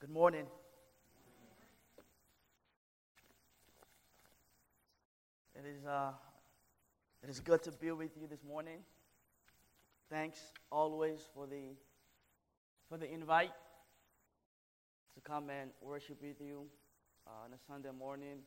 Good 0.00 0.08
morning. 0.08 0.46
It 5.54 5.66
is, 5.66 5.84
uh, 5.84 6.12
it 7.22 7.28
is 7.28 7.38
good 7.40 7.62
to 7.64 7.72
be 7.72 7.90
with 7.90 8.16
you 8.18 8.26
this 8.26 8.42
morning. 8.42 8.78
Thanks 10.08 10.38
always 10.72 11.28
for 11.34 11.46
the, 11.46 11.76
for 12.88 12.96
the 12.96 13.12
invite 13.12 13.52
to 15.16 15.20
come 15.20 15.50
and 15.50 15.70
worship 15.82 16.22
with 16.22 16.40
you 16.40 16.62
uh, 17.26 17.44
on 17.44 17.52
a 17.52 17.58
Sunday 17.68 17.90
morning 17.90 18.38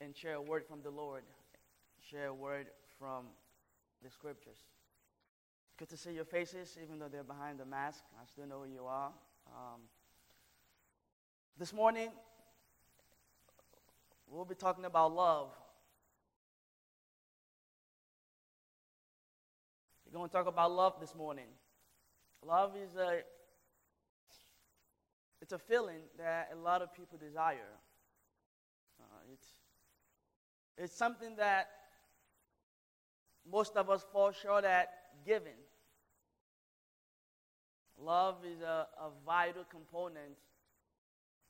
and 0.00 0.16
share 0.16 0.36
a 0.36 0.42
word 0.42 0.64
from 0.66 0.80
the 0.82 0.90
Lord, 0.90 1.24
share 2.10 2.28
a 2.28 2.34
word 2.34 2.68
from 2.98 3.26
the 4.02 4.08
scriptures. 4.08 4.56
It's 5.66 5.74
good 5.76 5.90
to 5.90 5.98
see 5.98 6.12
your 6.12 6.24
faces, 6.24 6.78
even 6.82 6.98
though 6.98 7.08
they're 7.08 7.22
behind 7.22 7.60
the 7.60 7.66
mask. 7.66 8.02
I 8.18 8.24
still 8.24 8.46
know 8.46 8.62
who 8.64 8.72
you 8.72 8.86
are. 8.86 9.10
Um, 9.48 9.82
this 11.58 11.72
morning, 11.72 12.10
we'll 14.28 14.44
be 14.44 14.54
talking 14.54 14.84
about 14.84 15.14
love. 15.14 15.48
We're 20.04 20.18
going 20.18 20.28
to 20.28 20.32
talk 20.32 20.46
about 20.46 20.70
love 20.70 20.94
this 21.00 21.14
morning. 21.14 21.46
Love 22.46 22.72
is 22.76 22.94
a 22.96 23.20
it's 25.40 25.52
a 25.52 25.58
feeling 25.58 26.00
that 26.18 26.50
a 26.52 26.56
lot 26.56 26.82
of 26.82 26.94
people 26.94 27.18
desire. 27.18 27.72
Uh, 29.00 29.32
it's 29.32 29.48
it's 30.76 30.94
something 30.94 31.36
that 31.36 31.68
most 33.50 33.76
of 33.76 33.88
us 33.88 34.04
fall 34.12 34.30
short 34.30 34.64
at 34.64 34.90
giving. 35.24 35.56
Love 37.98 38.36
is 38.44 38.60
a, 38.60 38.86
a 39.00 39.08
vital 39.24 39.64
component 39.70 40.36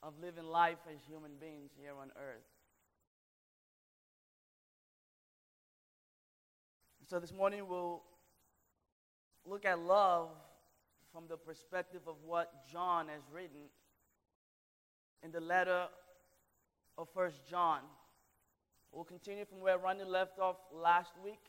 of 0.03 0.15
living 0.21 0.45
life 0.45 0.79
as 0.93 0.99
human 1.07 1.33
beings 1.41 1.71
here 1.81 1.93
on 2.01 2.11
earth. 2.17 2.45
So 7.09 7.21
this 7.21 7.33
morning 7.33 7.69
we'll 7.69 8.03
look 9.45 9.65
at 9.65 9.79
love 9.79 10.31
from 11.13 11.25
the 11.29 11.37
perspective 11.37 12.01
of 12.07 12.17
what 12.25 12.67
John 12.71 13.07
has 13.09 13.23
written 13.33 13.71
in 15.23 15.31
the 15.31 15.41
letter 15.41 15.87
of 16.99 17.09
First 17.15 17.47
John. 17.49 17.81
We'll 18.91 19.05
continue 19.05 19.45
from 19.45 19.61
where 19.61 19.79
Ronnie 19.79 20.05
left 20.05 20.39
off 20.39 20.57
last 20.73 21.13
week. 21.23 21.41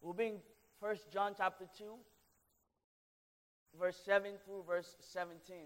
We'll 0.00 0.12
be 0.12 0.26
in 0.26 0.36
First 0.80 1.10
John 1.10 1.32
chapter 1.36 1.64
2, 1.78 1.84
verse 3.80 3.98
7 4.04 4.32
through 4.44 4.64
verse 4.66 4.96
17. 5.00 5.56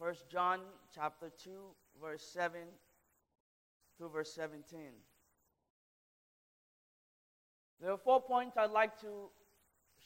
First 0.00 0.30
John 0.30 0.60
chapter 0.94 1.30
2, 1.44 1.50
verse 2.00 2.22
7 2.32 2.58
through 3.98 4.08
verse 4.08 4.32
17. 4.32 4.80
There 7.82 7.92
are 7.92 7.98
four 7.98 8.22
points 8.22 8.56
I'd 8.56 8.70
like 8.70 8.98
to 9.02 9.28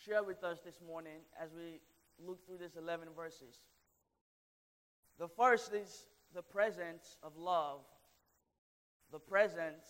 share 0.05 0.25
with 0.25 0.43
us 0.43 0.59
this 0.65 0.81
morning 0.85 1.21
as 1.41 1.51
we 1.55 1.79
look 2.19 2.45
through 2.45 2.59
these 2.59 2.75
11 2.77 3.07
verses. 3.15 3.61
The 5.17 5.29
first 5.29 5.73
is 5.73 6.07
the 6.35 6.43
presence 6.43 7.17
of 7.23 7.37
love. 7.37 7.83
The 9.13 9.21
presence 9.21 9.87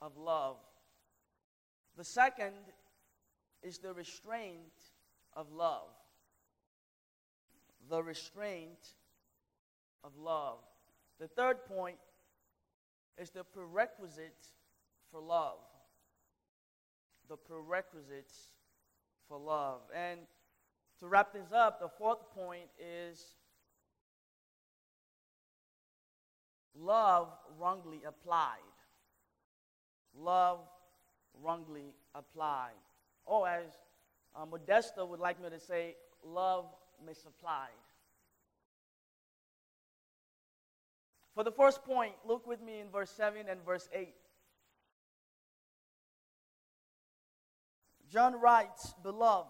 of 0.00 0.16
love. 0.16 0.56
The 1.98 2.04
second 2.04 2.54
is 3.62 3.76
the 3.76 3.92
restraint 3.92 4.72
of 5.36 5.52
love. 5.52 5.90
The 7.90 8.02
restraint 8.02 8.94
of 10.04 10.12
love. 10.16 10.58
The 11.18 11.28
third 11.28 11.64
point 11.64 11.96
is 13.18 13.30
the 13.30 13.44
prerequisite 13.44 14.48
for 15.10 15.20
love. 15.20 15.58
The 17.28 17.36
prerequisites 17.36 18.50
for 19.28 19.38
love. 19.38 19.80
And 19.94 20.20
to 21.00 21.08
wrap 21.08 21.32
this 21.32 21.52
up, 21.52 21.80
the 21.80 21.88
fourth 21.88 22.30
point 22.34 22.68
is 22.78 23.34
love 26.78 27.28
wrongly 27.58 28.02
applied. 28.06 28.58
Love 30.16 30.60
wrongly 31.42 31.94
applied. 32.14 32.72
Or, 33.26 33.48
as 33.48 33.72
uh, 34.36 34.44
Modesta 34.44 35.04
would 35.04 35.20
like 35.20 35.42
me 35.42 35.48
to 35.50 35.58
say, 35.58 35.94
love 36.24 36.66
misapplied. 37.04 37.70
For 41.34 41.42
the 41.42 41.50
first 41.50 41.84
point, 41.84 42.12
look 42.24 42.46
with 42.46 42.62
me 42.62 42.80
in 42.80 42.90
verse 42.90 43.10
7 43.10 43.48
and 43.48 43.64
verse 43.64 43.88
8. 43.92 44.14
John 48.08 48.40
writes, 48.40 48.94
Beloved, 49.02 49.48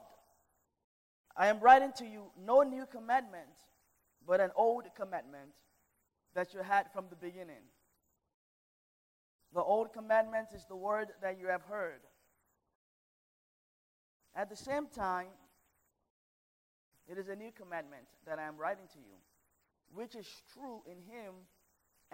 I 1.37 1.49
am 1.49 1.61
writing 1.61 1.93
to 1.99 2.06
you 2.06 2.31
no 2.43 2.62
new 2.62 2.87
commandment, 2.87 3.49
but 4.27 4.41
an 4.41 4.50
old 4.56 4.84
commandment 4.97 5.50
that 6.34 6.55
you 6.55 6.61
had 6.61 6.91
from 6.93 7.06
the 7.11 7.17
beginning. 7.17 7.62
The 9.53 9.62
old 9.62 9.93
commandment 9.93 10.49
is 10.55 10.65
the 10.65 10.77
word 10.77 11.09
that 11.21 11.39
you 11.39 11.49
have 11.49 11.62
heard. 11.62 12.01
At 14.34 14.49
the 14.49 14.56
same 14.56 14.87
time, 14.87 15.28
it 17.06 17.19
is 17.19 17.28
a 17.28 17.37
new 17.37 17.53
commandment 17.53 18.06
that 18.27 18.39
I 18.39 18.45
am 18.45 18.56
writing 18.56 18.87
to 18.95 18.99
you, 18.99 19.16
which 19.93 20.15
is 20.15 20.27
true 20.55 20.83
in 20.87 20.97
him 20.97 21.34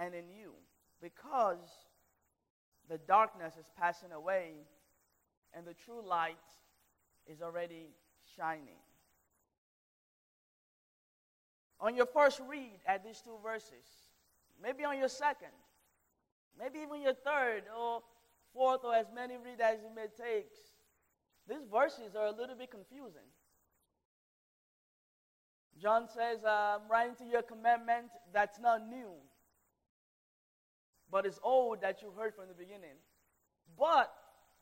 and 0.01 0.15
in 0.15 0.25
you, 0.31 0.53
because 1.03 1.59
the 2.89 2.99
darkness 2.99 3.55
is 3.59 3.67
passing 3.79 4.13
away 4.13 4.53
and 5.53 5.67
the 5.67 5.75
true 5.75 6.03
light 6.05 6.37
is 7.27 7.43
already 7.43 7.91
shining. 8.37 8.81
On 11.81 11.95
your 11.95 12.07
first 12.07 12.41
read 12.49 12.79
at 12.87 13.05
these 13.05 13.21
two 13.21 13.37
verses, 13.43 13.87
maybe 14.63 14.85
on 14.85 14.99
your 14.99 15.09
second, 15.09 15.53
maybe 16.59 16.79
even 16.79 17.03
your 17.03 17.15
third 17.15 17.65
or 17.79 18.03
fourth, 18.55 18.81
or 18.85 18.95
as 18.95 19.07
many 19.15 19.37
read 19.37 19.61
as 19.61 19.81
it 19.81 19.91
may 19.95 20.07
take, 20.17 20.51
these 21.49 21.67
verses 21.71 22.17
are 22.17 22.27
a 22.27 22.33
little 22.33 22.57
bit 22.57 22.71
confusing. 22.71 23.29
John 25.81 26.07
says, 26.09 26.39
I'm 26.47 26.89
writing 26.91 27.15
to 27.17 27.25
you 27.25 27.39
a 27.39 27.43
commandment 27.43 28.09
that's 28.33 28.59
not 28.59 28.87
new 28.87 29.13
but 31.11 31.27
it's 31.27 31.41
old 31.43 31.81
that 31.81 32.03
you 32.03 32.13
heard 32.17 32.35
from 32.35 32.49
the 32.49 32.55
beginning. 32.55 32.97
But 33.79 34.13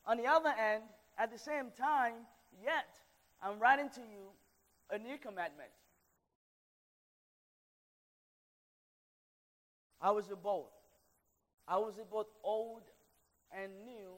on 0.05 0.17
the 0.17 0.25
other 0.25 0.51
hand, 0.51 0.83
at 1.17 1.31
the 1.31 1.37
same 1.37 1.67
time, 1.77 2.13
yet 2.63 2.87
I'm 3.41 3.59
writing 3.59 3.89
to 3.95 4.01
you 4.01 4.31
a 4.91 4.97
new 4.97 5.17
commandment. 5.17 5.69
Is 10.17 10.29
it 10.29 10.41
both? 10.41 10.71
Is 11.89 11.97
it 11.97 12.09
both 12.09 12.27
old 12.43 12.83
and 13.51 13.71
new 13.83 14.15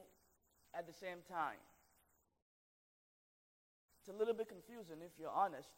at 0.74 0.86
the 0.86 0.92
same 0.92 1.18
time? 1.28 1.58
It's 4.00 4.14
a 4.14 4.18
little 4.18 4.34
bit 4.34 4.48
confusing 4.48 4.96
if 5.04 5.12
you're 5.18 5.30
honest. 5.30 5.68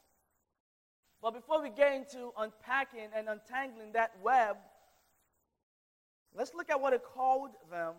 But 1.23 1.33
before 1.33 1.63
we 1.63 1.71
get 1.71 1.95
into 1.95 2.33
unpacking 2.39 3.09
and 3.17 3.29
untangling 3.29 3.93
that 3.93 4.13
web, 4.23 4.57
Let's 6.35 6.53
look 6.55 6.71
at 6.71 6.81
what 6.81 6.93
it 6.93 7.03
called 7.03 7.51
them 7.71 7.95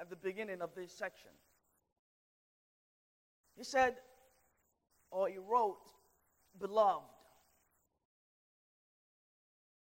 at 0.00 0.10
the 0.10 0.16
beginning 0.16 0.60
of 0.60 0.70
this 0.74 0.92
section. 0.92 1.30
He 3.56 3.64
said, 3.64 3.96
or 5.10 5.28
he 5.28 5.38
wrote, 5.38 5.78
beloved. 6.60 7.06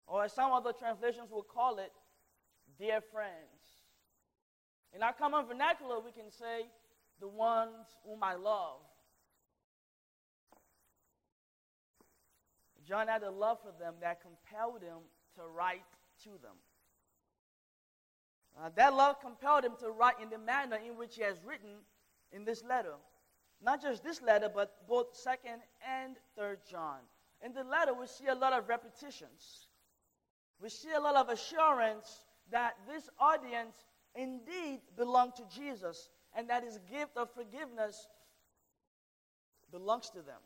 Or 0.07 0.23
as 0.23 0.33
some 0.33 0.51
other 0.51 0.71
translations 0.71 1.29
will 1.29 1.43
call 1.43 1.77
it, 1.77 1.91
dear 2.79 3.01
friends. 3.11 3.35
In 4.95 5.03
our 5.03 5.13
common 5.13 5.45
vernacular, 5.45 5.99
we 5.99 6.11
can 6.11 6.31
say, 6.31 6.65
the 7.19 7.27
ones 7.27 7.85
whom 8.05 8.23
I 8.23 8.35
love. 8.35 8.79
John 12.87 13.07
had 13.07 13.21
a 13.21 13.29
love 13.29 13.59
for 13.61 13.71
them 13.77 13.95
that 14.01 14.21
compelled 14.21 14.81
him 14.81 14.99
to 15.35 15.41
write 15.47 15.83
to 16.23 16.29
them. 16.41 16.55
Uh, 18.61 18.69
that 18.75 18.93
love 18.93 19.21
compelled 19.21 19.63
him 19.63 19.73
to 19.79 19.89
write 19.89 20.19
in 20.21 20.29
the 20.29 20.37
manner 20.37 20.77
in 20.85 20.97
which 20.97 21.15
he 21.15 21.21
has 21.21 21.37
written 21.45 21.77
in 22.31 22.43
this 22.43 22.63
letter. 22.63 22.93
Not 23.61 23.81
just 23.81 24.03
this 24.03 24.21
letter, 24.21 24.49
but 24.53 24.87
both 24.87 25.13
2nd 25.25 25.59
and 25.87 26.15
3rd 26.37 26.57
John. 26.69 26.99
In 27.43 27.53
the 27.53 27.63
letter, 27.63 27.93
we 27.93 28.07
see 28.07 28.27
a 28.27 28.35
lot 28.35 28.53
of 28.53 28.67
repetitions. 28.67 29.67
We 30.61 30.69
see 30.69 30.91
a 30.91 30.99
lot 30.99 31.15
of 31.15 31.29
assurance 31.29 32.25
that 32.51 32.73
this 32.87 33.09
audience 33.19 33.75
indeed 34.15 34.81
belonged 34.97 35.35
to 35.35 35.43
Jesus 35.55 36.09
and 36.35 36.49
that 36.49 36.63
his 36.63 36.79
gift 36.91 37.15
of 37.15 37.29
forgiveness 37.33 38.07
belongs 39.71 40.09
to 40.09 40.17
them. 40.17 40.41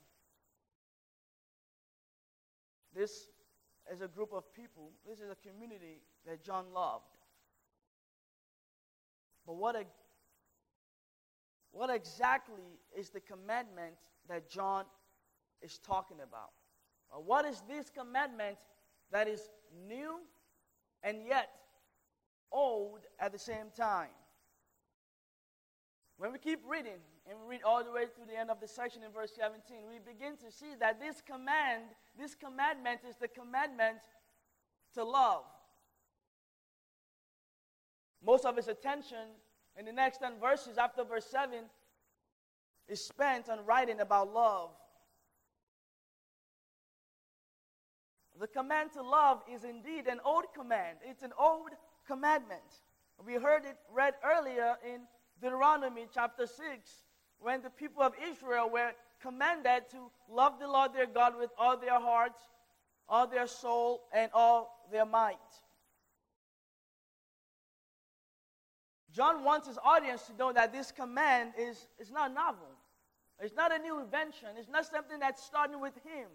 This 2.95 3.27
is 3.91 4.01
a 4.01 4.07
group 4.07 4.33
of 4.33 4.53
people, 4.53 4.91
this 5.07 5.19
is 5.19 5.31
a 5.31 5.49
community 5.49 6.01
that 6.27 6.43
John 6.43 6.65
loved. 6.73 7.05
But 9.45 9.55
what, 9.55 9.75
a, 9.75 9.85
what 11.71 11.89
exactly 11.89 12.79
is 12.97 13.09
the 13.09 13.19
commandment 13.19 13.95
that 14.29 14.49
John 14.49 14.85
is 15.61 15.79
talking 15.79 16.17
about? 16.17 16.51
Uh, 17.11 17.19
what 17.19 17.45
is 17.45 17.61
this 17.67 17.89
commandment 17.89 18.57
that 19.11 19.27
is 19.27 19.49
new 19.87 20.19
and 21.03 21.25
yet 21.27 21.49
old 22.51 23.01
at 23.19 23.31
the 23.31 23.39
same 23.39 23.67
time? 23.75 24.09
When 26.17 26.31
we 26.31 26.39
keep 26.39 26.61
reading, 26.67 27.01
and 27.29 27.39
we 27.39 27.55
read 27.55 27.63
all 27.63 27.83
the 27.83 27.91
way 27.91 28.05
through 28.13 28.25
the 28.25 28.37
end 28.37 28.49
of 28.49 28.59
the 28.59 28.67
section 28.67 29.01
in 29.03 29.11
verse 29.11 29.31
17, 29.35 29.77
we 29.89 29.99
begin 29.99 30.35
to 30.37 30.51
see 30.51 30.75
that 30.79 30.99
this 30.99 31.21
command, 31.21 31.83
this 32.17 32.35
commandment 32.35 33.01
is 33.07 33.15
the 33.15 33.27
commandment 33.27 33.99
to 34.93 35.03
love. 35.03 35.43
Most 38.25 38.45
of 38.45 38.55
his 38.55 38.67
attention 38.67 39.27
in 39.77 39.85
the 39.85 39.91
next 39.91 40.19
10 40.19 40.33
verses 40.39 40.77
after 40.77 41.03
verse 41.03 41.25
7 41.25 41.59
is 42.87 43.03
spent 43.03 43.49
on 43.49 43.65
writing 43.65 43.99
about 43.99 44.33
love. 44.33 44.69
The 48.39 48.47
command 48.47 48.91
to 48.93 49.01
love 49.01 49.41
is 49.51 49.63
indeed 49.63 50.07
an 50.07 50.19
old 50.25 50.45
command. 50.55 50.97
It's 51.03 51.23
an 51.23 51.33
old 51.39 51.69
commandment. 52.07 52.61
We 53.25 53.35
heard 53.35 53.65
it 53.65 53.77
read 53.93 54.15
earlier 54.23 54.75
in 54.85 55.01
Deuteronomy 55.41 56.07
chapter 56.13 56.47
6 56.47 56.59
when 57.39 57.61
the 57.61 57.69
people 57.69 58.01
of 58.01 58.13
Israel 58.31 58.69
were 58.69 58.91
commanded 59.21 59.89
to 59.91 60.09
love 60.29 60.59
the 60.59 60.67
Lord 60.67 60.93
their 60.93 61.05
God 61.05 61.37
with 61.37 61.51
all 61.57 61.77
their 61.77 61.99
hearts, 61.99 62.39
all 63.07 63.27
their 63.27 63.47
soul, 63.47 64.01
and 64.13 64.31
all 64.33 64.87
their 64.91 65.05
might. 65.05 65.37
John 69.13 69.43
wants 69.43 69.67
his 69.67 69.77
audience 69.83 70.23
to 70.23 70.35
know 70.35 70.51
that 70.53 70.73
this 70.73 70.91
command 70.91 71.53
is, 71.57 71.85
is 71.99 72.11
not 72.11 72.33
novel. 72.33 72.67
It's 73.39 73.55
not 73.55 73.73
a 73.73 73.77
new 73.77 73.99
invention. 73.99 74.49
It's 74.57 74.69
not 74.69 74.85
something 74.85 75.19
that's 75.19 75.43
starting 75.43 75.79
with 75.79 75.93
him. 76.03 76.27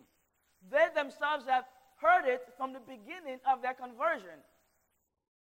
They 0.71 0.87
themselves 0.95 1.47
have 1.47 1.65
heard 1.97 2.27
it 2.27 2.43
from 2.57 2.73
the 2.73 2.81
beginning 2.81 3.41
of 3.51 3.63
their 3.63 3.75
conversion. 3.75 4.39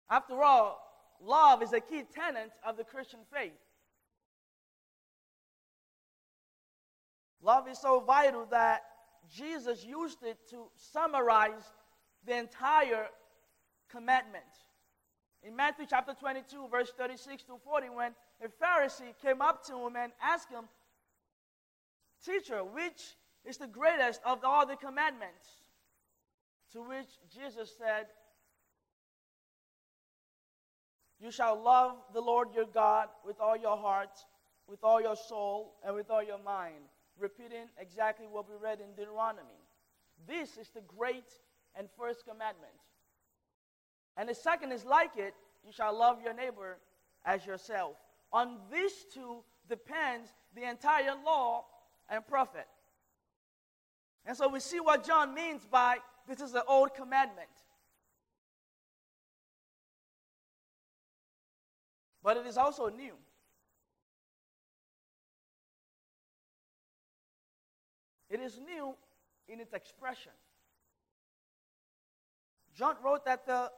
After 0.10 0.42
all, 0.42 0.80
love 1.22 1.62
is 1.62 1.74
a 1.74 1.80
key 1.80 2.04
tenet 2.14 2.52
of 2.66 2.78
the 2.78 2.84
Christian 2.84 3.20
faith. 3.32 3.52
Love 7.42 7.68
is 7.68 7.80
so 7.80 8.00
vital 8.00 8.48
that 8.50 8.84
Jesus 9.32 9.86
used 9.86 10.24
it 10.24 10.38
to 10.50 10.68
summarize 10.76 11.72
the 12.26 12.36
entire 12.36 13.08
commandment. 13.90 14.44
In 15.48 15.56
Matthew 15.56 15.86
chapter 15.90 16.14
22, 16.14 16.68
verse 16.70 16.92
36 16.98 17.44
to 17.44 17.58
40, 17.64 17.88
when 17.90 18.12
a 18.44 18.50
Pharisee 18.62 19.18
came 19.22 19.42
up 19.42 19.66
to 19.68 19.78
him 19.88 19.96
and 19.96 20.12
asked 20.22 20.52
him, 20.52 20.66
Teacher, 22.26 22.66
which 22.66 23.16
is 23.46 23.56
the 23.56 23.68
greatest 23.68 24.20
of 24.26 24.40
all 24.44 24.68
the 24.68 24.76
commandments? 24.76 25.48
To 26.74 26.82
which 26.82 27.08
Jesus 27.34 27.74
said, 27.78 28.08
You 31.22 31.32
shall 31.32 31.64
love 31.64 31.96
the 32.14 32.20
Lord 32.20 32.50
your 32.54 32.66
God 32.66 33.08
with 33.26 33.40
all 33.40 33.56
your 33.56 33.78
heart, 33.78 34.20
with 34.68 34.84
all 34.84 35.02
your 35.02 35.16
soul, 35.16 35.76
and 35.86 35.96
with 35.96 36.10
all 36.10 36.22
your 36.22 36.44
mind. 36.44 36.92
Repeating 37.18 37.70
exactly 37.80 38.28
what 38.30 38.50
we 38.50 38.56
read 38.62 38.80
in 38.82 38.94
Deuteronomy. 38.98 39.64
This 40.28 40.58
is 40.58 40.70
the 40.76 40.82
great 40.82 41.32
and 41.74 41.88
first 41.98 42.26
commandment. 42.26 42.74
And 44.18 44.28
the 44.28 44.36
second 44.36 44.72
is 44.72 44.84
like 44.84 45.12
it 45.16 45.34
you 45.66 45.72
shall 45.72 45.98
love 45.98 46.22
your 46.24 46.34
neighbor 46.34 46.80
as 47.24 47.46
yourself. 47.46 47.96
On 48.34 48.58
these 48.72 49.06
two 49.14 49.44
depends 49.70 50.30
the 50.56 50.68
entire 50.68 51.14
law 51.26 51.66
and 52.10 52.26
prophet. 52.26 52.68
And 54.26 54.36
so 54.36 54.50
we 54.50 54.60
see 54.60 54.80
what 54.80 55.06
John 55.06 55.34
means 55.34 55.66
by 55.70 55.98
this 56.28 56.42
is 56.42 56.52
the 56.52 56.64
old 56.66 56.94
commandment. 56.96 57.48
But 62.24 62.36
it 62.38 62.46
is 62.46 62.58
also 62.58 62.90
new. 62.90 63.14
It 68.30 68.42
is 68.42 68.60
new 68.60 68.96
in 69.48 69.62
its 69.62 69.74
expression. 69.74 70.34
John 72.76 72.96
wrote 73.02 73.24
that 73.24 73.46
the 73.46 73.72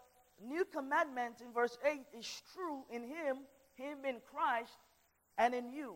new 0.45 0.65
commandment 0.65 1.41
in 1.41 1.51
verse 1.53 1.77
8 1.85 2.01
is 2.17 2.41
true 2.53 2.83
in 2.89 3.03
him, 3.03 3.37
him 3.75 4.05
in 4.07 4.17
Christ, 4.31 4.77
and 5.37 5.53
in 5.53 5.71
you. 5.71 5.95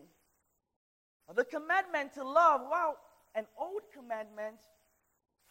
The 1.34 1.44
commandment 1.44 2.14
to 2.14 2.24
love, 2.24 2.62
while 2.68 2.98
an 3.34 3.46
old 3.58 3.82
commandment, 3.94 4.58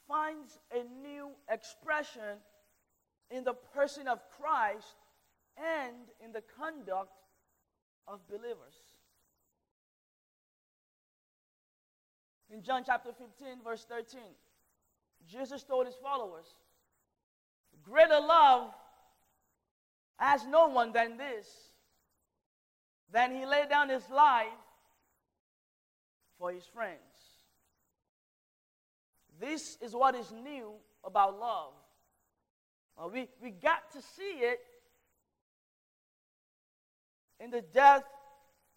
finds 0.08 0.60
a 0.72 0.84
new 1.02 1.32
expression 1.50 2.40
in 3.32 3.44
the 3.44 3.54
person 3.54 4.08
of 4.08 4.20
Christ 4.40 4.96
and 5.58 5.96
in 6.24 6.32
the 6.32 6.44
conduct 6.60 7.12
of 8.08 8.20
believers. 8.28 8.76
In 12.52 12.62
John 12.62 12.84
chapter 12.86 13.10
15, 13.10 13.64
verse 13.64 13.86
13, 13.90 14.22
Jesus 15.28 15.64
told 15.64 15.88
his 15.88 15.96
followers, 15.96 16.46
Greater 17.84 18.20
love 18.20 18.74
has 20.18 20.46
no 20.46 20.68
one 20.68 20.92
than 20.92 21.18
this. 21.18 21.48
Then 23.12 23.36
he 23.36 23.46
laid 23.46 23.70
down 23.70 23.90
his 23.90 24.10
life 24.10 24.48
for 26.40 26.52
his 26.52 26.66
friends. 26.66 27.00
This 29.40 29.78
is 29.82 29.94
what 29.94 30.16
is 30.16 30.32
new 30.32 30.72
about 31.04 31.40
love. 31.40 31.74
Uh, 32.98 33.08
we, 33.08 33.28
we 33.42 33.52
got 33.52 33.92
to 33.92 34.02
see 34.02 34.40
it 34.40 34.60
in 37.40 37.50
the 37.50 37.64
death 37.74 38.04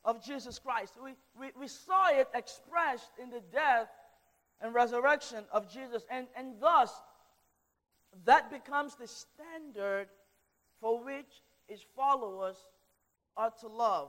of 0.04 0.24
Jesus 0.24 0.58
Christ. 0.58 0.94
We, 1.02 1.12
we, 1.38 1.50
we 1.58 1.68
saw 1.68 2.08
it 2.08 2.28
expressed 2.34 3.10
in 3.22 3.30
the 3.30 3.42
death 3.52 3.88
and 4.60 4.74
resurrection 4.74 5.44
of 5.52 5.72
Jesus. 5.72 6.04
And, 6.10 6.26
and 6.36 6.54
thus, 6.60 6.92
that 8.24 8.50
becomes 8.50 8.94
the 8.94 9.06
standard 9.06 10.08
for 10.80 11.02
which 11.02 11.42
his 11.66 11.80
followers 11.94 12.56
are 13.36 13.52
to 13.60 13.68
love. 13.68 14.08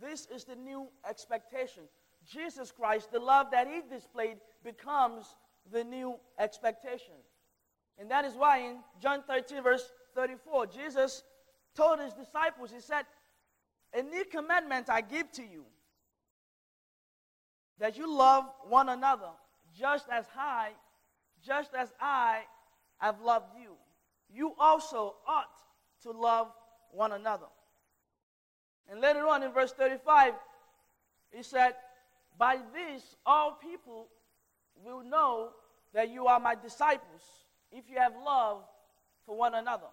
This 0.00 0.26
is 0.34 0.44
the 0.44 0.56
new 0.56 0.88
expectation. 1.08 1.84
Jesus 2.26 2.72
Christ, 2.72 3.12
the 3.12 3.20
love 3.20 3.48
that 3.52 3.66
he 3.66 3.82
displayed, 3.88 4.38
becomes 4.64 5.36
the 5.70 5.84
new 5.84 6.16
expectation. 6.38 7.14
And 7.98 8.10
that 8.10 8.24
is 8.24 8.34
why 8.34 8.58
in 8.58 8.78
John 9.00 9.22
13, 9.26 9.62
verse 9.62 9.92
34, 10.14 10.66
Jesus 10.66 11.22
told 11.76 12.00
his 12.00 12.12
disciples, 12.12 12.70
He 12.72 12.80
said, 12.80 13.04
A 13.92 14.02
new 14.02 14.24
commandment 14.24 14.88
I 14.88 15.00
give 15.00 15.30
to 15.32 15.42
you, 15.42 15.64
that 17.78 17.96
you 17.96 18.12
love 18.12 18.44
one 18.68 18.88
another, 18.88 19.30
just 19.78 20.06
as 20.10 20.24
I, 20.36 20.70
just 21.44 21.74
as 21.74 21.92
I 22.00 22.42
have 22.98 23.20
loved 23.20 23.56
you. 23.60 23.72
You 24.34 24.52
also 24.58 25.14
ought 25.26 25.54
to 26.02 26.10
love 26.10 26.48
one 26.90 27.12
another. 27.12 27.46
And 28.90 29.00
later 29.00 29.26
on 29.28 29.42
in 29.42 29.52
verse 29.52 29.72
35, 29.72 30.34
he 31.30 31.42
said, 31.42 31.74
By 32.36 32.58
this 32.74 33.16
all 33.24 33.52
people 33.52 34.08
will 34.84 35.04
know 35.04 35.50
that 35.92 36.10
you 36.10 36.26
are 36.26 36.40
my 36.40 36.56
disciples 36.56 37.22
if 37.70 37.88
you 37.88 37.98
have 37.98 38.12
love 38.24 38.62
for 39.24 39.36
one 39.36 39.54
another. 39.54 39.86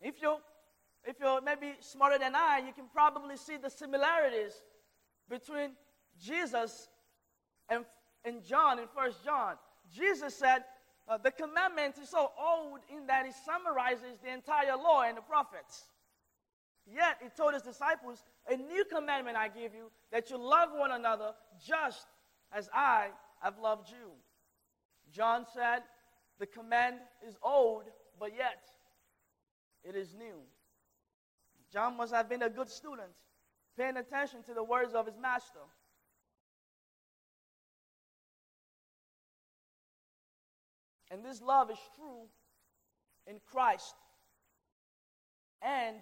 If 0.00 0.22
you 0.22 0.36
if 1.04 1.20
you're 1.20 1.40
maybe 1.40 1.74
smarter 1.80 2.18
than 2.18 2.34
I, 2.34 2.62
you 2.66 2.72
can 2.72 2.86
probably 2.92 3.36
see 3.36 3.56
the 3.56 3.70
similarities 3.70 4.60
between 5.30 5.70
Jesus 6.20 6.88
and, 7.68 7.84
and 8.24 8.42
John 8.42 8.80
in 8.80 8.86
First 8.92 9.24
John. 9.24 9.54
Jesus 9.94 10.34
said, 10.34 10.64
uh, 11.08 11.18
the 11.18 11.30
commandment 11.30 11.96
is 12.02 12.08
so 12.08 12.32
old 12.38 12.80
in 12.94 13.06
that 13.06 13.26
it 13.26 13.34
summarizes 13.44 14.18
the 14.24 14.32
entire 14.32 14.76
law 14.76 15.02
and 15.02 15.16
the 15.16 15.22
prophets. 15.22 15.86
Yet 16.86 17.18
he 17.22 17.28
told 17.36 17.54
his 17.54 17.62
disciples, 17.62 18.22
A 18.48 18.56
new 18.56 18.84
commandment 18.84 19.36
I 19.36 19.48
give 19.48 19.74
you, 19.74 19.90
that 20.12 20.30
you 20.30 20.38
love 20.38 20.70
one 20.72 20.92
another 20.92 21.32
just 21.64 22.06
as 22.52 22.68
I 22.72 23.08
have 23.40 23.58
loved 23.58 23.88
you. 23.90 24.12
John 25.12 25.44
said, 25.52 25.82
The 26.38 26.46
command 26.46 26.96
is 27.26 27.36
old, 27.42 27.84
but 28.18 28.32
yet 28.36 28.64
it 29.84 29.96
is 29.96 30.14
new. 30.14 30.42
John 31.72 31.96
must 31.96 32.12
have 32.12 32.28
been 32.28 32.42
a 32.42 32.50
good 32.50 32.68
student, 32.68 33.10
paying 33.76 33.96
attention 33.96 34.42
to 34.44 34.54
the 34.54 34.62
words 34.62 34.94
of 34.94 35.06
his 35.06 35.16
master. 35.20 35.60
And 41.10 41.24
this 41.24 41.40
love 41.40 41.70
is 41.70 41.78
true 41.94 42.26
in 43.26 43.40
Christ 43.50 43.94
and 45.62 45.96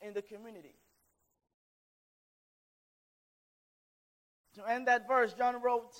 in 0.00 0.14
the 0.14 0.22
community. 0.22 0.74
To 4.54 4.64
end 4.68 4.88
that 4.88 5.06
verse, 5.06 5.34
John 5.34 5.60
wrote, 5.62 5.94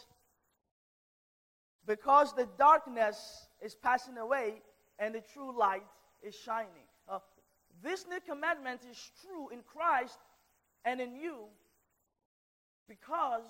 Because 1.86 2.34
the 2.34 2.48
darkness 2.58 3.46
is 3.62 3.74
passing 3.74 4.18
away 4.18 4.62
and 4.98 5.14
the 5.14 5.22
true 5.32 5.56
light 5.56 5.86
is 6.22 6.34
shining. 6.34 6.88
Uh, 7.08 7.18
this 7.82 8.06
new 8.08 8.18
commandment 8.20 8.80
is 8.90 9.10
true 9.22 9.48
in 9.50 9.62
Christ 9.62 10.18
and 10.84 11.00
in 11.00 11.14
you 11.14 11.46
because 12.88 13.44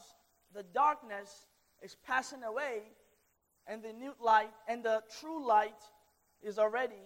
the 0.55 0.63
darkness 0.75 1.47
is 1.83 1.97
passing 2.07 2.43
away 2.43 2.83
and 3.69 3.83
the 3.83 3.93
new 3.93 4.15
light 4.21 4.51
and 4.67 4.83
the 4.83 5.03
true 5.21 5.47
light 5.47 5.83
is 6.43 6.59
already 6.59 7.03